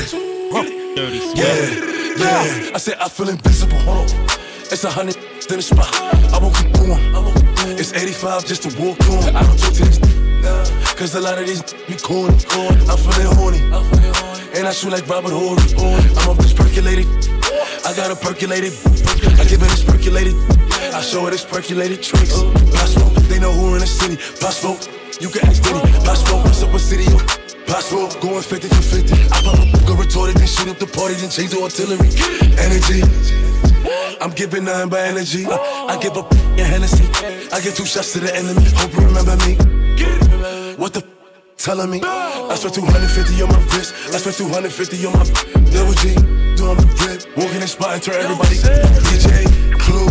[0.95, 1.37] Dirty Swift.
[1.37, 2.17] Yeah.
[2.17, 2.75] Yeah.
[2.75, 3.79] I said I feel invisible.
[3.81, 4.39] Hold on.
[4.71, 5.89] It's a hundred in the spot.
[5.95, 7.01] I won't keep going.
[7.79, 9.37] It's 85 just to walk on.
[9.37, 9.99] I don't talk to this.
[10.95, 12.35] Cause a lot of these be corny.
[12.89, 13.59] I'm feeling horny.
[13.59, 13.96] And
[14.67, 15.63] I shoot like Robert Horry.
[16.19, 17.07] I'm off this percolated.
[17.87, 18.73] I got a percolated.
[19.39, 20.35] I give it this percolated.
[20.91, 22.35] I show it this percolated tricks.
[22.75, 24.17] Possible, they know who in the city.
[24.41, 24.75] Possible,
[25.21, 25.79] you can ask Diddy.
[26.03, 27.07] Possible, what's up with city?
[27.71, 29.15] Possible, going 50 for 50.
[29.31, 32.11] I pop up, go retorted, then shoot up the party, then change the artillery.
[32.59, 33.07] Energy.
[34.21, 35.47] I'm giving nothing but energy.
[35.47, 36.23] Uh, I give a
[36.59, 37.07] Hennessy.
[37.53, 38.67] I get two shots to the enemy.
[38.75, 39.55] Hope you remember me.
[40.75, 41.16] What the
[41.57, 42.01] telling me?
[42.03, 43.95] I spent 250 on my wrist.
[44.13, 45.25] I spent 250 on my
[45.73, 46.15] double G.
[46.57, 47.37] Doing the rip.
[47.37, 48.57] Walking in spot and turn everybody.
[49.11, 49.45] DJ,
[49.81, 50.09] Clue.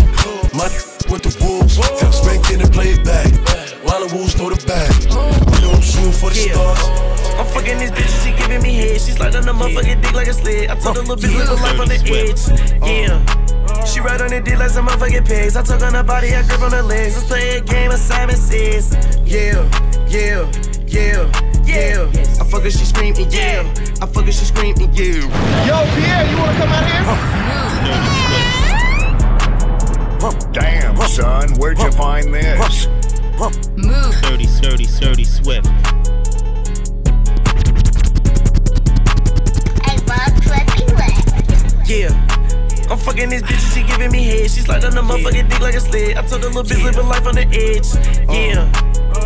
[0.53, 0.67] My
[1.11, 1.77] with the wolves.
[1.99, 3.29] Tell Spank in and play it back.
[3.85, 4.91] While the wolves throw the bag.
[5.09, 7.15] You know I'm shooting for the stars.
[7.35, 9.01] I'm fucking this bitch and she giving me head.
[9.01, 10.69] She slide on the motherfucking dick like a sled.
[10.69, 12.43] I told her little bitch live a life on the edge.
[12.81, 13.19] Yeah.
[13.85, 15.55] She ride on the dick like some motherfucking pigs.
[15.55, 17.15] I took on her body, I grip on her legs.
[17.15, 18.95] Let's play a game of Simon Says.
[19.25, 19.61] Yeah,
[20.07, 20.49] yeah,
[20.87, 21.31] yeah,
[21.65, 22.09] yeah.
[22.39, 23.63] I fuck her, she screaming, yeah.
[24.01, 25.23] I fuck her, she screaming, yeah.
[25.65, 27.05] Yo, Pierre, you wanna come out here?
[30.51, 32.87] Damn, son, where'd you find this?
[33.75, 34.15] Move.
[34.21, 35.67] Dirty, dirty, dirty Swift.
[41.85, 42.09] Yeah.
[42.89, 44.49] I'm fucking this bitch and she giving me head.
[44.49, 46.17] She slide on the motherfucking dick like a sled.
[46.17, 47.85] I told her little bitch living life on the edge.
[48.27, 48.33] Uh.
[48.33, 48.84] Yeah.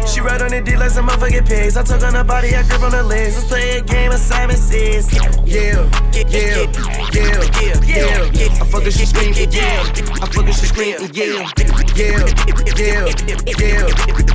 [0.10, 1.78] She ride on the dick like some motherfucking pigs.
[1.78, 3.36] I took on her body, I grip on her legs.
[3.36, 5.14] Let's play a game of Simon Says.
[5.46, 6.66] Yeah, yeah,
[7.14, 8.60] yeah, yeah, yeah.
[8.60, 9.86] I fuck her, she scream, yeah.
[10.20, 11.46] I fuck her, she scream, yeah,
[11.96, 12.26] yeah,
[12.76, 13.06] yeah,
[13.56, 13.86] yeah,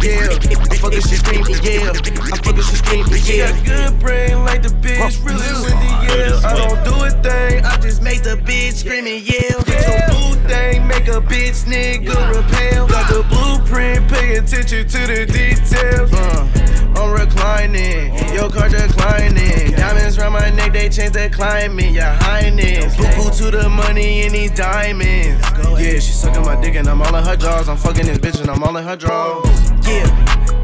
[0.01, 0.31] yeah.
[0.71, 1.91] I fuck her, she scream, yeah.
[1.91, 3.19] I fuck her, she scream, yeah.
[3.19, 6.49] She got good brain like the bitch, really with the yeah.
[6.49, 9.59] I don't do a thing, I just make the bitch screaming, yeah.
[9.65, 12.87] Get your blue thing, make a bitch nigga repel.
[12.87, 15.64] Got the blueprint, pay attention to the details.
[15.73, 16.49] Uh,
[16.97, 18.33] I'm reclining, uh.
[18.33, 19.73] your car declining.
[19.73, 21.93] Diamonds around my neck, they change the climate.
[21.93, 25.43] Your highness, Buku to the money in these diamonds.
[25.81, 27.69] Yeah, she sucking my dick and I'm all in her drawers.
[27.69, 29.71] I'm fucking this bitch and I'm all in her drawers.
[29.87, 30.07] Yeah.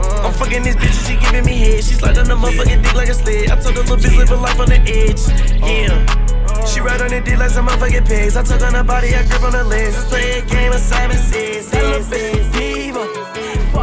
[0.01, 0.29] Uh.
[0.29, 1.85] I'm fucking this bitch and she giving me head.
[1.85, 3.51] She slide on the motherfucking dick like a sled.
[3.51, 5.21] I told her little bitch living life on the edge.
[5.63, 5.67] Uh.
[5.67, 6.65] Yeah.
[6.67, 8.37] She ride on the dick like some motherfucking pigs.
[8.37, 9.97] I took on her body, I grip on her legs.
[9.97, 11.71] Let's play a game of Simon Says.
[11.71, 12.70] Bitch diva,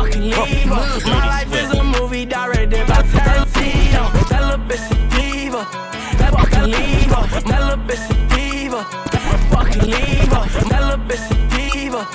[0.07, 1.09] fucking leave her.
[1.09, 4.29] My life is a movie directed by Tarantino.
[4.29, 5.67] That little bitch a diva,
[6.17, 7.41] that fucking leave her.
[7.41, 8.83] That little bitch a diva,
[9.51, 10.45] fucking leave her.
[10.69, 12.05] That little bitch a diva,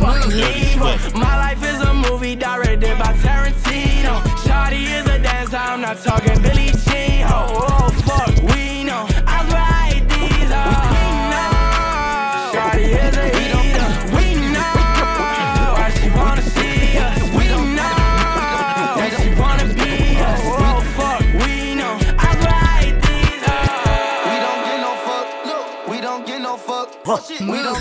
[0.00, 1.18] fucking leave her.
[1.18, 4.20] My life is a movie directed by Tarantino.
[4.44, 7.15] Shawty is a dancer, I'm not talking Billie Jean.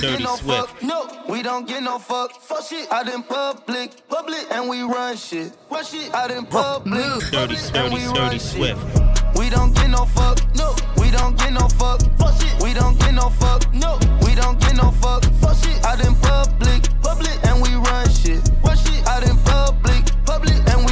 [0.05, 0.69] Dirty get no Swift.
[0.69, 1.23] fuck, no.
[1.27, 2.31] We don't get no fuck.
[2.41, 2.91] Fuck shit.
[2.91, 5.51] Out in public, public, and we run shit.
[5.69, 6.13] Run shit.
[6.13, 7.01] Out in public,
[7.31, 8.41] Dirty, public, and dirty, we dirty run shit.
[8.41, 9.37] Swift.
[9.37, 10.75] We don't get no fuck, no.
[10.97, 12.61] We don't get no fuck, fuck shit.
[12.63, 13.99] We don't get no fuck, no.
[14.25, 15.83] We don't get no fuck, fuck shit.
[15.83, 18.47] Out in public, public, and we run shit.
[18.63, 19.05] Run shit.
[19.07, 20.84] Out in public, public, and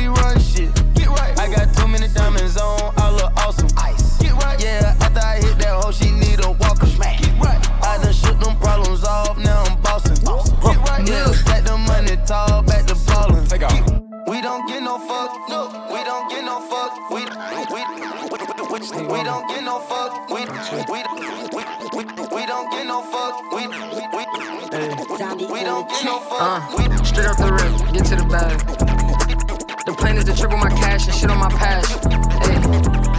[12.26, 13.46] tall, back to ballin'.
[13.48, 14.04] Take off.
[14.28, 15.68] We don't get no fuck, no.
[15.92, 16.92] We don't get no fuck.
[17.12, 17.26] We we
[17.74, 18.80] we,
[19.12, 20.30] we don't get no fuck.
[20.30, 20.48] We we
[20.90, 21.04] we,
[21.96, 22.04] we,
[22.36, 23.52] we don't get no fuck.
[23.52, 23.76] We we
[24.16, 24.24] we,
[25.52, 26.42] we don't get no fuck.
[26.42, 28.58] Uh, straight up the rip, get to the bag.
[29.86, 31.92] The plan is to triple my cash and shit on my past.
[32.46, 33.13] Hey,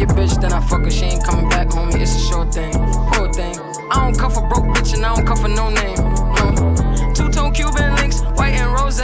[0.00, 0.90] your bitch, then I fuck her.
[0.90, 2.00] She ain't coming back, homie.
[2.00, 2.72] It's a short thing.
[2.72, 3.54] Whole thing.
[3.90, 6.00] I don't cuff a broke bitch and I don't cuff a no name.
[6.40, 7.12] No.
[7.12, 9.00] Two tone Cuban links, white and rose.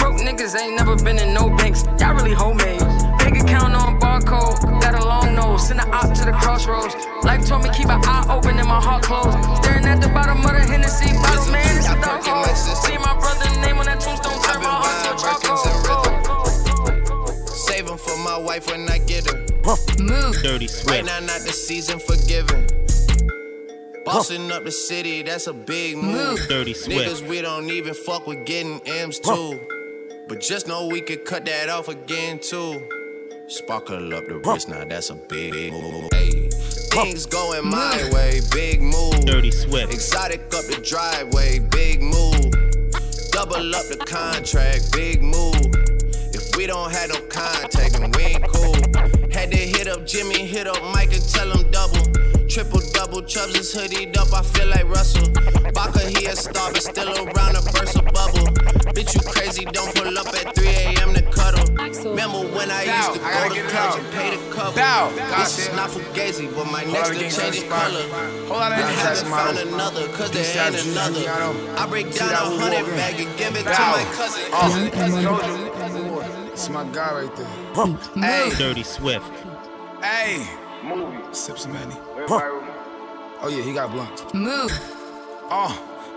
[0.00, 1.84] Broke niggas ain't never been in no banks.
[2.00, 2.80] Y'all really homemade.
[3.18, 5.68] Big account on barcode, got a long nose.
[5.68, 6.94] Send a op to the crossroads.
[7.22, 9.36] Life told me keep an eye open and my heart closed.
[9.62, 12.44] Staring at the bottom of the Hennessy bottle, man, it's a dark hole.
[12.54, 15.58] See my brother's name on that tombstone, turn my heart to a charcoal.
[17.46, 19.49] Save 'em for my wife when I get her.
[20.00, 20.34] Move.
[20.42, 22.66] Dirty Right now, not the season for giving.
[24.04, 26.40] Bossing up the city, that's a big move.
[26.48, 27.22] Dirty Swift.
[27.22, 29.60] Niggas, we don't even fuck with getting M's too.
[30.28, 32.82] But just know we could cut that off again too.
[33.46, 36.08] Sparkle up the wrist, now that's a big move.
[36.12, 36.48] Hey,
[36.90, 39.24] things going my way, big move.
[39.24, 39.92] Dirty Swift.
[39.92, 42.50] Exotic up the driveway, big move.
[43.30, 45.54] Double up the contract, big move.
[46.34, 48.79] If we don't have no contact, then we ain't cool.
[49.40, 52.04] Had to hit up Jimmy, hit up Mike and tell him double.
[52.46, 55.32] Triple double, Chubbs is hoodied up, I feel like Russell.
[55.72, 58.44] Baka, he a star, but still around a burst of bubble.
[58.92, 61.14] Bitch, you crazy, don't pull up at 3 a.m.
[61.14, 61.64] to cuddle.
[62.10, 64.76] Remember when I used to go to clubs and pay the cover?
[65.38, 68.04] This is not fugazi, but my next to change the color.
[68.52, 71.24] I haven't found another, cause there ain't another.
[71.78, 75.79] I break down a hundred bag and give it to my cousin.
[76.60, 77.48] It's my guy right there.
[77.72, 77.96] Huh.
[78.20, 78.50] Hey.
[78.58, 79.24] Dirty Swift.
[80.02, 80.46] Hey.
[81.32, 81.94] Sip some Manny.
[82.28, 84.34] Oh yeah, he got blunts.
[84.34, 84.70] Move.
[85.50, 85.72] Oh,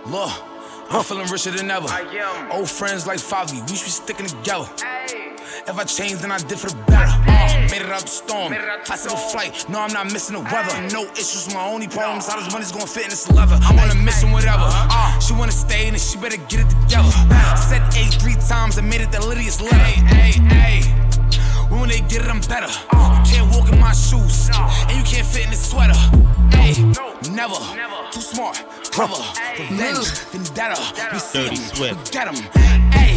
[0.06, 0.92] look.
[0.94, 1.88] I'm feeling richer than ever.
[1.88, 2.52] I am.
[2.52, 4.68] Old friends like Favi, we should be sticking together.
[5.68, 7.12] If I change, then I did for the better.
[7.28, 8.54] Uh, made it out the storm.
[8.54, 9.66] I said a flight.
[9.70, 10.76] No, I'm not missing the weather.
[10.92, 11.54] No issues.
[11.54, 13.58] My only problem is how this money's gonna fit in this leather.
[13.64, 14.66] I'm on a mission, whatever.
[14.68, 17.12] Uh, she wanna stay, and she better get it together.
[17.58, 19.76] Said A three times, I made it the Lydia's letter.
[19.76, 20.82] Hey, hey, hey.
[21.70, 22.68] When they get it, I'm better.
[22.94, 25.98] You can't walk in my shoes, and you can't fit in this sweater.
[26.52, 26.74] Hey,
[27.32, 27.58] never.
[28.12, 29.16] Too smart, clever.
[29.58, 30.78] Revenge, vendetta.
[31.12, 31.98] We see Dirty 'em, Swift.
[31.98, 32.36] we get 'em.
[32.92, 33.13] Hey,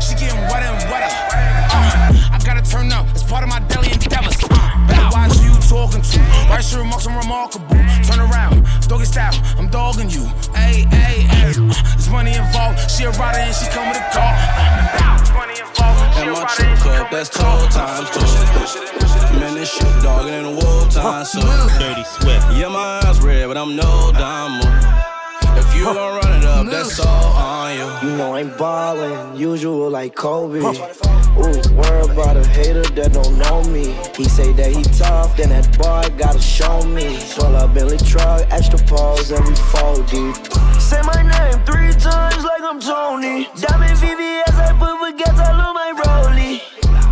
[0.00, 1.12] She getting wetter and wetter.
[1.72, 3.06] Uh, I gotta turn up.
[3.10, 4.36] It's part of my daily endeavors.
[4.44, 6.18] Uh, better watch who you talking to.
[6.48, 7.76] Write your remarks, I'm remarkable.
[8.04, 9.34] Turn around, doggy style.
[9.58, 10.26] I'm dogging you.
[10.54, 11.52] Hey, hey, hey.
[11.56, 12.78] Uh, there's money involved.
[12.90, 14.34] She a rider and she come with a car.
[14.34, 16.18] Uh, money involved.
[16.18, 18.20] And my trip cup, that's toll times two.
[19.40, 21.40] Man, this shit dogging in the war time, so.
[21.78, 22.40] Dirty sweat.
[22.56, 24.64] Yeah, my eyes red, but I'm no diamond.
[25.58, 26.25] If you gon' run it
[26.66, 28.08] up, that's all on you.
[28.08, 30.60] You know I'm ballin', usual like Kobe.
[30.60, 31.42] Ooh,
[31.74, 33.94] worry about a hater that don't know me.
[34.16, 37.18] He say that he tough, then that boy gotta show me.
[37.34, 40.36] Pull up Billy truck, extra pause, and we fall deep.
[40.80, 43.48] Say my name three times like I'm Tony.
[43.60, 46.60] Diamond VVS, I put baguettes all on my rollie.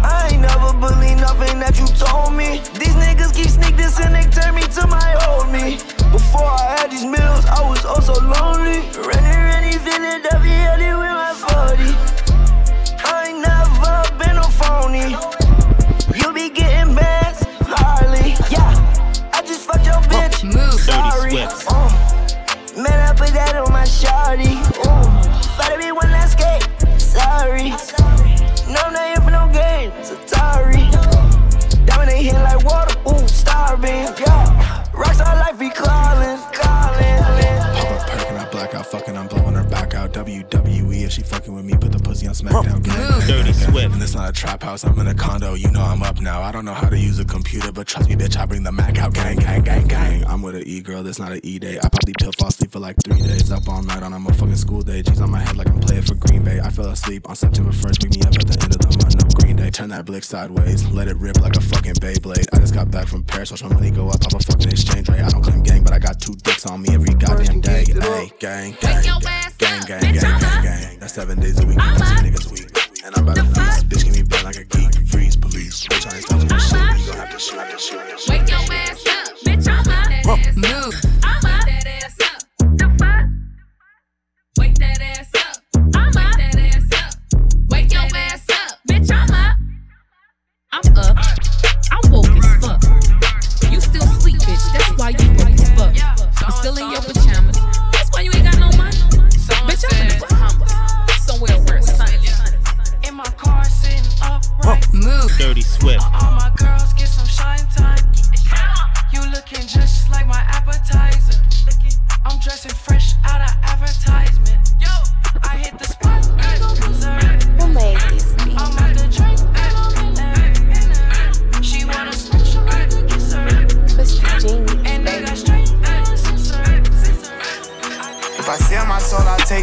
[0.03, 2.61] I ain't never believe nothing that you told me.
[2.79, 5.79] These niggas keep sneak this and they turn me to my old me.
[6.13, 8.81] Before I had these meals, I was oh also lonely.
[9.09, 12.24] Renny, Renny, feeling W with my 40.
[47.55, 49.15] Computer, but trust me, bitch, I bring the Mac out.
[49.15, 50.25] Gang, gang, gang, gang.
[50.27, 51.79] I'm with an E girl, that's not an E day.
[51.79, 53.53] I probably pill fall asleep for like three days.
[53.53, 55.03] Up all night on a motherfucking school day.
[55.03, 56.61] G's on my head like I'm playing for Green Bay.
[56.61, 59.15] I fell asleep on September 1st, wake me up at the end of the month.
[59.15, 59.71] No Green Day.
[59.71, 62.47] Turn that blick sideways, let it rip like a fucking Beyblade.
[62.53, 65.09] I just got back from Paris, watch my money go up, off a fucking exchange
[65.09, 65.23] rate.
[65.23, 67.85] I don't claim gang, but I got two dicks on me every goddamn day.
[67.87, 69.23] Hey, gang, gang, gang,
[69.59, 70.99] gang, gang, gang, gang, gang.
[70.99, 72.71] That's seven days a week, that's niggas a week.
[73.05, 74.95] And I'm about to feast, bitch, give me bent like a geek.
[75.09, 76.94] Freeze, police, bitch, I ain't touching this shit.
[77.35, 79.04] Wake your ass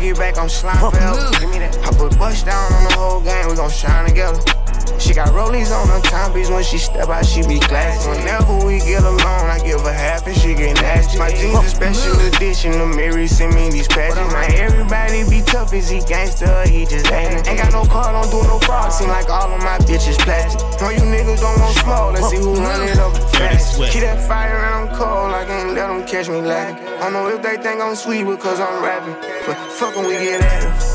[0.02, 1.40] take back on Schleinfeld.
[1.40, 1.78] Give me that.
[1.78, 4.61] I put bust down on the whole gang, we gon' shine together.
[5.02, 8.08] She got rollies on her timepiece when she step out, she be classy.
[8.08, 11.18] Whenever we get alone, I give her half and she get nasty.
[11.18, 14.16] My jeans a special edition, the Mary send me these patches.
[14.16, 17.48] Now everybody be tough, is he gangster, he just ain't.
[17.48, 20.62] Ain't got no car, don't do no fraud, seem like all of my bitches plastic.
[20.80, 23.82] No, you niggas don't want smoke, let's see who run it up fast.
[23.82, 26.88] Keep that fire and I'm cold, I can't let them catch me lacking.
[26.88, 29.16] I don't know if they think I'm sweet because I'm rapping,
[29.48, 30.91] but fuck when we get at it.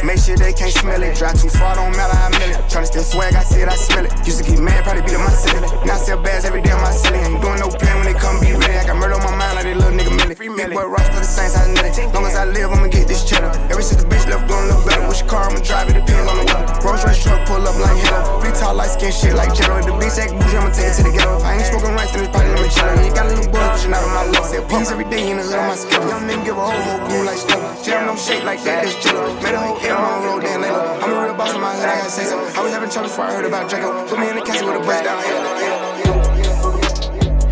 [0.00, 0.06] It.
[0.06, 1.16] Make sure they can't smell it.
[1.16, 2.56] Drive too far, don't matter how mill it.
[2.72, 4.12] Tryna steal swag, I said I smell it.
[4.24, 5.60] Used to get mad, probably beat up my silly.
[5.84, 7.18] Now I sell bags every day on my silly.
[7.20, 8.76] Ain't doing no plan when they come be ready.
[8.80, 10.34] I got murder on my mind like that little nigga Millie.
[10.34, 11.92] Big boy Ross for the Saints, I know it.
[12.14, 13.52] Long as I live, I'ma get this cheddar.
[13.68, 15.04] Ever since the bitch left, doing a little better.
[15.08, 16.66] Which car I'ma drive, it depends on the weather.
[16.80, 18.40] Rolls Royce truck pull up like hello.
[18.40, 19.52] Free tall, light skin shit like.
[19.52, 21.36] If the bitch act bougie, I'ma take it to the ghetto.
[21.36, 22.96] If I ain't smoking right, then it's probably limoncello.
[22.96, 24.48] You ain't got a little but you're not on my level.
[24.48, 26.08] Sell peas every day in the hood on my schedule.
[26.08, 27.84] Young nigga give a whole whole cool like stuff.
[27.84, 29.34] Jam no shake like that, that's jello.
[29.40, 31.02] Made a whole M on the road, then Layla.
[31.02, 32.38] I'm a real boss in my hood, I gotta say so.
[32.38, 34.06] I was having trouble before I heard about Draco.
[34.08, 35.18] Put me in the castle with a bust down.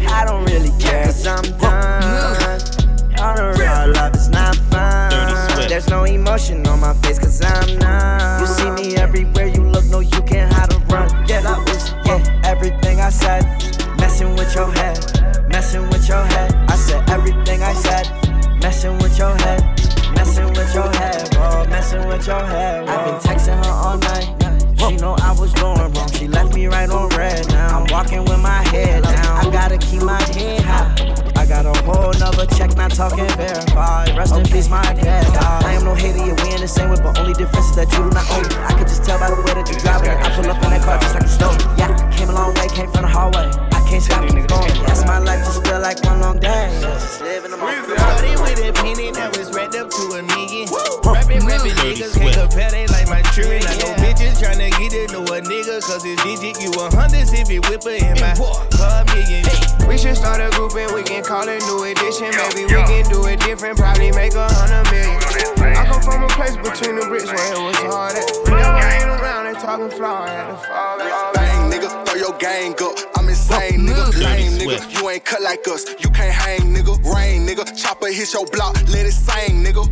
[0.08, 2.60] I don't really care, cause I'm done.
[3.18, 5.68] All the real love is not fun.
[5.68, 8.40] There's no emotion on my face, cause I'm not.
[8.40, 11.08] You see me everywhere you look, no, you can't hide or run.
[11.26, 13.42] Yeah, I was, yeah, everything I said,
[13.98, 14.98] messing with your head,
[15.50, 16.54] messing with your head.
[16.70, 18.06] I said everything I said,
[18.62, 19.60] messing with your head,
[20.14, 22.88] messing with your head, bro, messing with your head.
[22.88, 24.34] I've been texting her all night.
[24.78, 26.10] She know I was going wrong.
[26.12, 27.78] She left me right on red now.
[27.78, 29.46] I'm walking with my head down.
[29.46, 30.94] I gotta keep my head high.
[31.36, 34.16] I got a whole nother check, not talking verified.
[34.16, 35.26] Rest in peace, my dad.
[35.64, 37.90] I am no hater, yeah, we in the same way, but only difference is that
[37.92, 38.54] you do not own it.
[38.58, 40.14] I could just tell by the way that you drive it.
[40.14, 41.62] I pull up in that car just like you stole it.
[41.78, 43.50] Yeah, came a long way, came from the hallway.
[43.74, 44.74] I can't stop keep going.
[44.86, 46.70] That's my life, just feel like one long day.
[46.80, 47.98] Just living the moment.
[47.98, 50.67] Started with a penny that was wrapped up to a million.
[51.14, 53.62] Rapping, rapping niggas can't compare, they like my children.
[53.64, 56.60] I know bitches tryna get to know a nigga, cause it's digit.
[56.60, 58.34] You a hundred if it whipper in my
[58.76, 59.44] car million.
[59.88, 62.28] We should start a group and we can call it New Edition.
[62.28, 65.16] Maybe we can do it different, probably make a hundred million.
[65.76, 68.28] I come from a place between the bricks where it was hard at.
[68.44, 71.34] Whenever I ain't around, they talking flaw, I had to fall back.
[71.34, 72.94] Bang, nigga, throw your gang up.
[73.16, 74.12] I'm insane, nigga.
[74.20, 75.00] Lame, nigga.
[75.00, 75.88] You ain't cut like us.
[76.00, 76.94] You can't hang, nigga.
[77.14, 77.64] Rain, nigga.
[77.80, 79.88] Chopper hit your block, let it sing, nigga.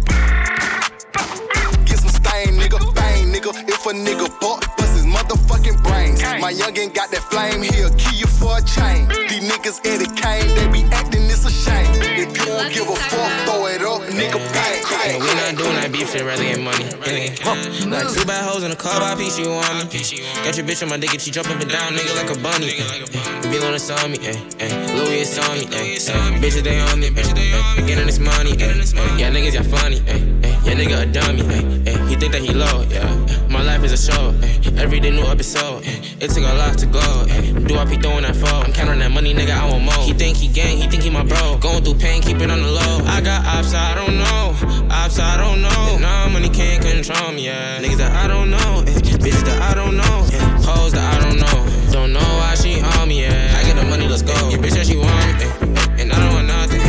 [1.87, 2.79] Get some stain, nigga.
[2.95, 3.51] Bang, nigga.
[3.69, 6.23] If a nigga buck, bust his motherfucking brains.
[6.41, 9.09] My youngin' got that flame, he'll kill you for a chain.
[9.29, 11.87] These niggas in the Kane, they be acting it's a shame.
[12.03, 14.39] If you don't give a fuck, throw it up, nigga.
[14.53, 16.85] Bang, Yeah, we not doing that beef shit, rather get money.
[17.07, 17.35] Yeah.
[17.45, 20.03] Got two bad hoes in the car by piece, you want me?
[20.45, 22.39] Got your bitch on my dick and she jump up and down, nigga, like a
[22.41, 22.79] bunny.
[22.79, 23.51] Yeah.
[23.51, 24.93] Be on it's on me, eh, eh.
[24.95, 26.41] Louis it's on me, eh, eh.
[26.43, 27.87] Bitches they on me, eh, eh.
[27.87, 29.17] Getting this money, eh, eh.
[29.17, 30.56] Yeah, niggas y'all funny, eh, eh.
[30.67, 32.09] Yeah, nigga a dummy, eh, eh.
[32.09, 33.07] He think that he low, yeah.
[33.49, 34.83] My life is a show, eh.
[34.83, 36.03] Every day new episode, eh.
[36.21, 37.53] It took a lot to go, eh.
[37.53, 38.65] Do I be throwing that phone?
[38.67, 40.03] I'm counting that money, nigga, I want more.
[40.03, 41.57] He think he gang, he think he my bro.
[41.59, 42.99] Going through pain, keep it on the low.
[43.07, 44.57] I got ops, I don't know.
[44.91, 45.99] Ops, I don't know.
[46.01, 47.81] Nah, money can't control me, yeah.
[47.81, 49.23] Niggas that I don't know, eh.
[49.23, 50.67] Bitches that I don't know, yeah.
[50.67, 51.93] Hoes that I don't know.
[51.93, 53.55] Don't know why she on me, yeah.
[53.57, 54.35] I get the money, let's go.
[54.51, 56.81] Your bitch said she want me, eh, eh, and I don't want nothing.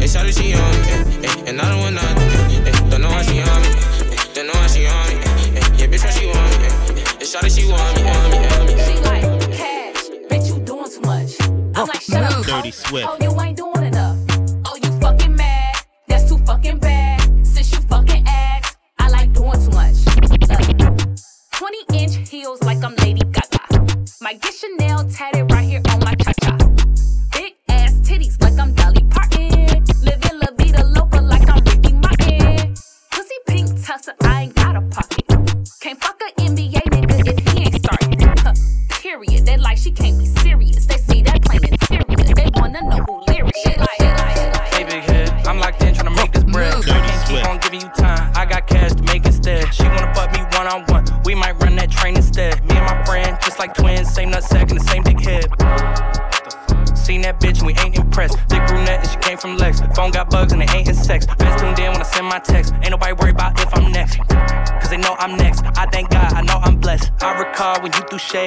[0.00, 2.15] Eh, shawty, she on me, eh, eh, and I don't want nothing.
[7.36, 8.84] Shawty, she want me, want me, want me.
[8.84, 11.40] She like cash, bitch, you doing too much.
[11.76, 12.70] I'm like, shut up, Dirty.
[12.70, 13.08] Swift.
[13.08, 13.75] Oh, you ain't doing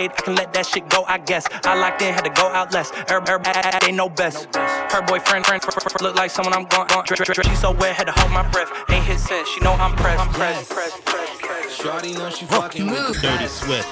[0.10, 1.46] threw shade, I can let that shit go, I guess.
[1.64, 2.92] I locked in, had to go out less.
[3.10, 4.56] Her, her, they know best.
[4.56, 7.06] Her boyfriend, friend, friend, friend, look like someone I'm going, going.
[7.06, 7.48] Drip, drip, drip.
[7.48, 8.72] She so wet, had to hold my breath.
[8.90, 10.22] Ain't hit since, she know I'm pressed.
[10.22, 11.82] I'm pressed, pressed, pressed, pressed.
[11.82, 13.88] Shorty know she fucking with the Dirty Swift.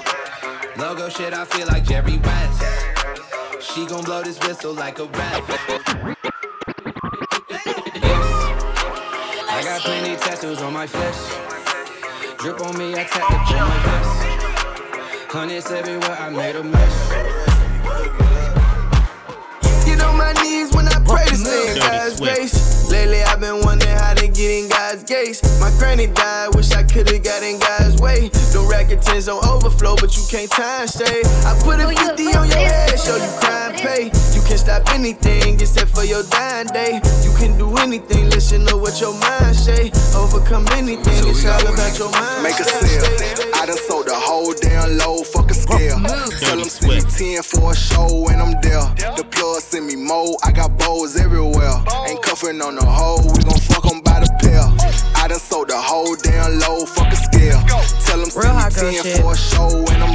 [0.77, 2.63] Logo shit, I feel like Jerry West.
[3.61, 5.43] She gon' blow this whistle like a rat.
[9.49, 11.17] I got plenty tattoos on my flesh.
[12.37, 14.36] Drip on me, I tap it on my vest.
[15.29, 17.09] Hundreds everywhere, I made a mess.
[19.83, 22.89] Get on my knees when I pray to stay in God's grace.
[22.89, 25.43] Lately I've been wondering how to get in God's gates.
[25.59, 28.29] My granny died, wish I could've got in God's way.
[28.55, 31.19] The record tens don't overflow, but you can't time stay.
[31.43, 34.05] I put a 50 on your head, show you crime pay.
[34.31, 37.01] You can stop anything except for your dying day.
[37.27, 39.91] You can do anything, listen to what your mind say.
[40.15, 42.43] Overcome anything, it's all about your mind.
[42.43, 43.56] Make a sale.
[43.67, 45.99] I done sold the whole damn low, fuck a scale.
[46.39, 48.79] Tell them me 10 for a show and I'm there.
[49.19, 51.75] The plug send me more, I got bows everywhere.
[52.07, 54.63] Ain't cuffing on the hoe, we gon' fuck 'em by the pair.
[55.19, 57.59] I done sold the whole damn low, fuck a scale.
[58.07, 59.19] Tell them send me 10 shit.
[59.19, 60.06] for a show and I'm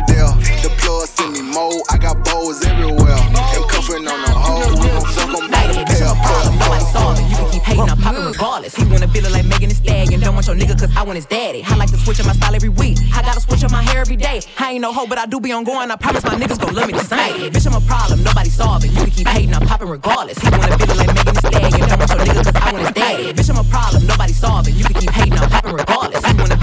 [8.43, 8.75] regardless.
[8.75, 10.19] He wanna build it like Megan Thee Stallion.
[10.19, 11.63] Don't want your nigga cause I want his daddy.
[11.65, 12.99] I like to switch up my style every week.
[13.15, 14.41] I gotta switch up my hair every day.
[14.59, 15.91] I ain't no hoe, but I do be on going.
[15.93, 17.53] I promise my niggas gon' love me the same.
[17.53, 18.91] Bitch, I'm a problem, nobody solve it.
[18.91, 20.39] You can keep hating, I'm popping regardless.
[20.39, 21.89] He wanna build it like Megan Thee Stallion.
[21.89, 23.33] Don't want your nigga cause I want his daddy.
[23.33, 24.75] Bitch, I'm a problem, nobody solve it.
[24.75, 26.27] You can keep hating, I'm popping regardless.
[26.27, 26.57] He wanna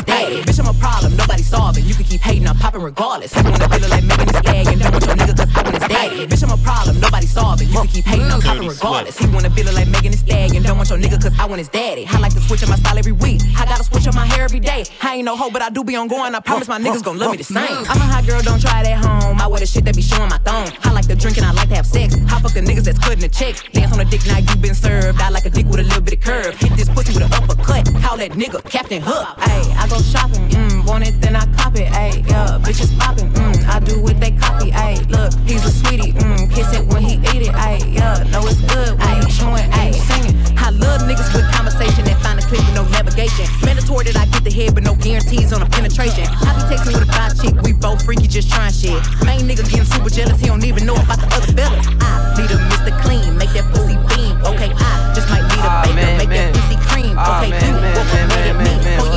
[0.00, 0.42] nigga cause I want his daddy.
[0.42, 1.84] Bitch, I'm a problem, nobody solve it.
[1.84, 3.32] You can keep hating, I'm popping regardless.
[3.34, 4.78] He wanna build it like Megan Thee Stallion.
[4.78, 6.26] Don't want your nigga cause I want his daddy.
[6.26, 7.68] Bitch, I'm a problem, nobody solve it.
[7.68, 9.18] You can keep hating, I'm popping regardless.
[9.18, 10.62] He wanna feel it like Megan Thee Stallion.
[10.62, 12.06] Don't want your nigga cause I want his daddy.
[12.08, 13.40] I like to switch up my style every week.
[13.56, 14.84] I gotta switch up my hair every day.
[15.02, 16.34] I ain't no hoe, but I do be on going.
[16.34, 17.84] I promise my niggas gon' love me the same.
[17.88, 19.40] I'm a hot girl, don't try it at home.
[19.40, 20.70] I wear the shit that be showing my thong.
[20.84, 22.14] I like to drink and I like to have sex.
[22.14, 23.62] I fuck the niggas that's cutting the checks.
[23.72, 25.20] Dance on a dick now you been served.
[25.20, 26.54] I like a dick with a little bit of curve.
[26.56, 27.86] Hit this pussy with an uppercut.
[28.02, 29.26] Call that nigga Captain Hook.
[29.38, 30.46] Ayy, I go shopping.
[30.54, 31.90] Mm, want it, then I cop it.
[31.90, 33.28] Ayy, yeah, bitches popping.
[33.34, 34.70] Mm, I do what they copy.
[34.70, 36.12] Ayy, look, he's a sweetie.
[36.12, 37.54] Mm, kiss it when he eat it.
[37.58, 39.66] Ayy, yeah, know it's good when he chewing.
[39.74, 40.38] Ayy, singing.
[40.56, 43.46] I love niggas with conversation that find a clip with no navigation.
[43.66, 46.24] Mandatory that I get the head, but no guarantees on a penetration.
[46.46, 48.94] I be texting with a guy chick, we both freaky, just trying shit.
[49.26, 51.86] Main nigga getting super jealous, he don't even know about the other fellas.
[51.98, 52.94] I need a Mr.
[53.02, 54.38] Clean, make that pussy beam.
[54.46, 56.52] Okay, I just might need a Aw, baker, make man.
[56.52, 57.18] that pussy cream.
[57.18, 59.09] Okay, man, you man, walk man, mad at man, me, man, before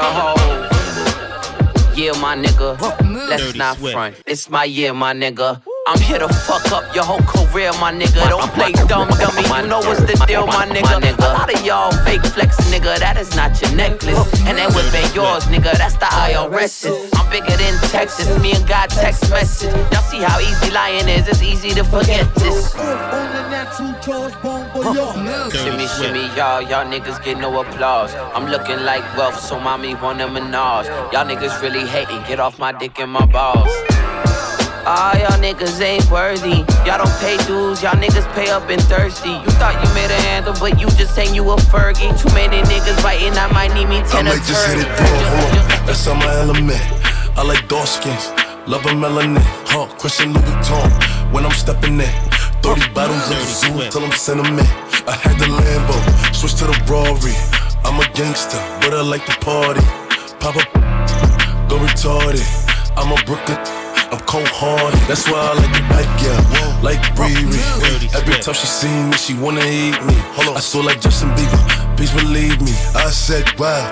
[0.00, 2.80] a whole year, my nigga.
[3.28, 4.16] Let's not front.
[4.26, 5.60] It's my year, my nigga.
[5.86, 8.28] I'm here to fuck up your whole career, my nigga.
[8.28, 9.42] Don't play dumb dummy.
[9.42, 11.18] You know what's the deal, my nigga.
[11.18, 12.98] A lot of y'all fake flex, nigga.
[12.98, 14.18] That is not your necklace.
[14.46, 15.76] And that whip ain't yours, nigga.
[15.76, 16.86] That's the IRS.
[17.16, 18.28] I'm bigger than Texas.
[18.40, 19.72] Me and God text message.
[19.92, 21.28] Y'all see how easy lying is.
[21.28, 22.74] It's easy to forget this.
[24.80, 28.14] Shimmy, shimmy, y'all, y'all niggas get no applause.
[28.34, 30.86] I'm looking like wealth, so mommy want a menage.
[31.12, 33.68] Y'all niggas really hating, get off my dick and my balls.
[34.86, 36.64] All y'all niggas ain't worthy.
[36.88, 39.28] Y'all don't pay dues, y'all niggas pay up and thirsty.
[39.28, 42.10] You thought you made a handle, but you just saying you a Fergie.
[42.18, 44.88] Too many niggas biting, I might need me 10 I ten might just hit it
[44.96, 45.06] through.
[45.06, 46.80] Hold on, that's on my element.
[47.36, 48.28] I like dark skins,
[48.66, 49.44] love a melanin.
[49.68, 52.39] Huh, Christian Louboutin when I'm stepping in.
[52.62, 54.68] 30 bottles of Zoo till I'm sentiment.
[55.06, 55.96] I had the Lambo,
[56.34, 57.34] switch to the Rory.
[57.84, 59.80] I'm a gangster, but I like to party.
[60.40, 60.68] Pop up,
[61.68, 62.44] go retarded.
[62.96, 63.58] I'm a Brooklyn.
[64.12, 66.80] I'm cold hearted, that's why I like the back, yeah.
[66.82, 68.12] Like Riri.
[68.12, 70.16] Every time she see me, she wanna eat me.
[70.36, 72.72] I saw like Justin Bieber, please believe me.
[72.96, 73.86] I said, wow,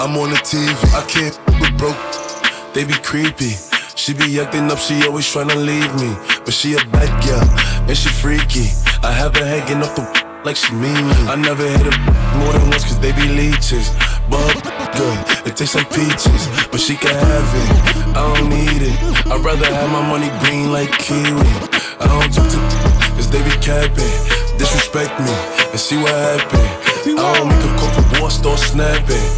[0.00, 0.74] I'm on the TV.
[0.92, 3.69] I can't with broke, they be creepy.
[4.00, 6.16] She be acting up, she always tryna leave me.
[6.46, 7.44] But she a bad girl,
[7.84, 8.72] and she freaky.
[9.04, 10.08] I have her hanging off the
[10.44, 11.12] like she mean me.
[11.28, 11.96] I never hit her
[12.40, 13.92] more than once, cause they be leeches.
[14.32, 14.56] But
[14.96, 16.48] good, it tastes like peaches.
[16.72, 17.68] But she can have it,
[18.16, 18.96] I don't need it.
[19.28, 21.44] I'd rather have my money green like kiwi.
[22.00, 22.58] I don't talk to
[23.20, 24.16] cause they be capping.
[24.56, 25.34] Disrespect me
[25.76, 26.64] and see what happen.
[27.20, 29.28] I don't make a call for war, start snapping.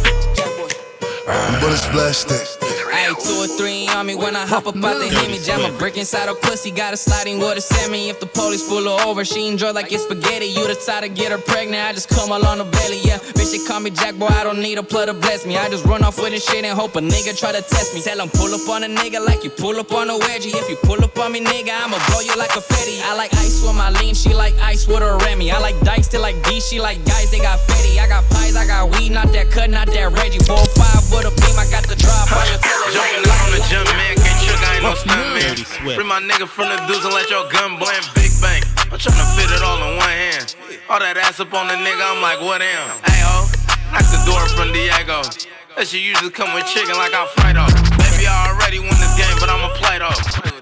[1.59, 2.63] Bullets blasting.
[3.03, 5.39] Ayy, three on me when I hop up out the Hemi.
[5.39, 8.09] Jam a brick inside her pussy, got a sliding water semi.
[8.09, 10.45] If the police pull her over, she enjoy like it's spaghetti.
[10.45, 13.17] You the type to get her pregnant, I just come all on the belly, yeah.
[13.35, 15.57] Bitch, they call me Jack Boy, I don't need a plug to bless me.
[15.57, 18.01] I just run off with this shit and hope a nigga try to test me.
[18.01, 20.53] Tell him pull up on a nigga like you pull up on a wedgie.
[20.53, 23.01] If you pull up on me, nigga, I'ma blow you like a fetty.
[23.03, 25.51] I like ice with my lean, she like ice with her Remy.
[25.51, 27.99] I like dice, they like D, she like guys, they got fetty.
[27.99, 30.39] I got pies, I got weed, not that cut, not that Reggie.
[30.39, 32.59] 4 5 with a beam, I got the drop on your
[32.93, 35.55] Jumping on the jump man, can't trick, I ain't no stunt man.
[35.95, 38.61] Free my nigga from the dudes and let your gun blend, big bang.
[38.91, 40.55] I'm tryna fit it all in one hand.
[40.89, 42.89] All that ass up on the nigga, I'm like, what am?
[43.07, 43.49] Hey ho,
[43.89, 45.25] knock the door from Diego.
[45.73, 47.65] That shit usually come with chicken like I'm Fredo.
[47.97, 50.13] Baby, I already won this game, but I'ma play though.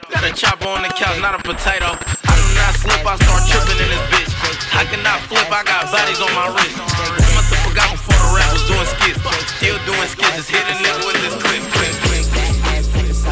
[0.08, 1.92] Got a chopper on the couch, not a potato.
[1.92, 4.32] I do not slip, I start tripping in this bitch.
[4.72, 6.80] I cannot flip, I got bodies on my wrist.
[6.80, 9.20] I must have forgot before the rap was doing skits.
[9.60, 11.81] Still doing skits, just hit a nigga with this clip.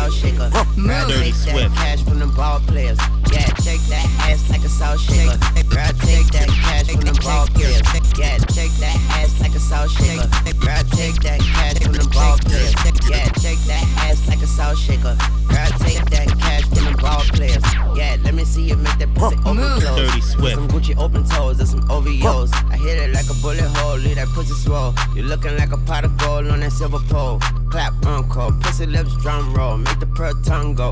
[0.10, 0.50] Salt shaker.
[0.50, 2.98] Girl, take that cash from them ball players.
[3.32, 5.38] Yeah, shake that ass like a salt shaker.
[5.70, 7.82] Girl, take that cash from them ball players.
[8.18, 10.28] Yeah, shake that ass like a salt shaker.
[10.60, 12.74] Girl, take that cash from them ball players.
[13.10, 15.16] Yeah, shake that ass like a salt shaker.
[15.48, 17.64] Girl, take that cash from them ball players.
[17.96, 19.96] Yeah, let me see you make that pussy open close.
[19.96, 20.56] Dirty Swift.
[20.56, 22.52] Some Gucci open toes and some OVOs.
[22.72, 24.94] I hit it like a bullet hole, leave that pussy swole.
[25.16, 27.40] You looking like a pot of gold on that silver pole.
[27.70, 30.92] Clap, uncle, pussy lips, drum roll, make the pearl tongue go.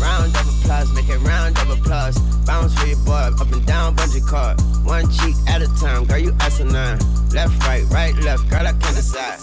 [0.00, 2.18] Round of applause, make it round of applause.
[2.44, 4.60] Bounce for your boy, up and down, bungee cord.
[4.84, 6.98] One cheek at a time, girl, you asinine.
[7.30, 9.40] Left, right, right, left, girl, I can't decide.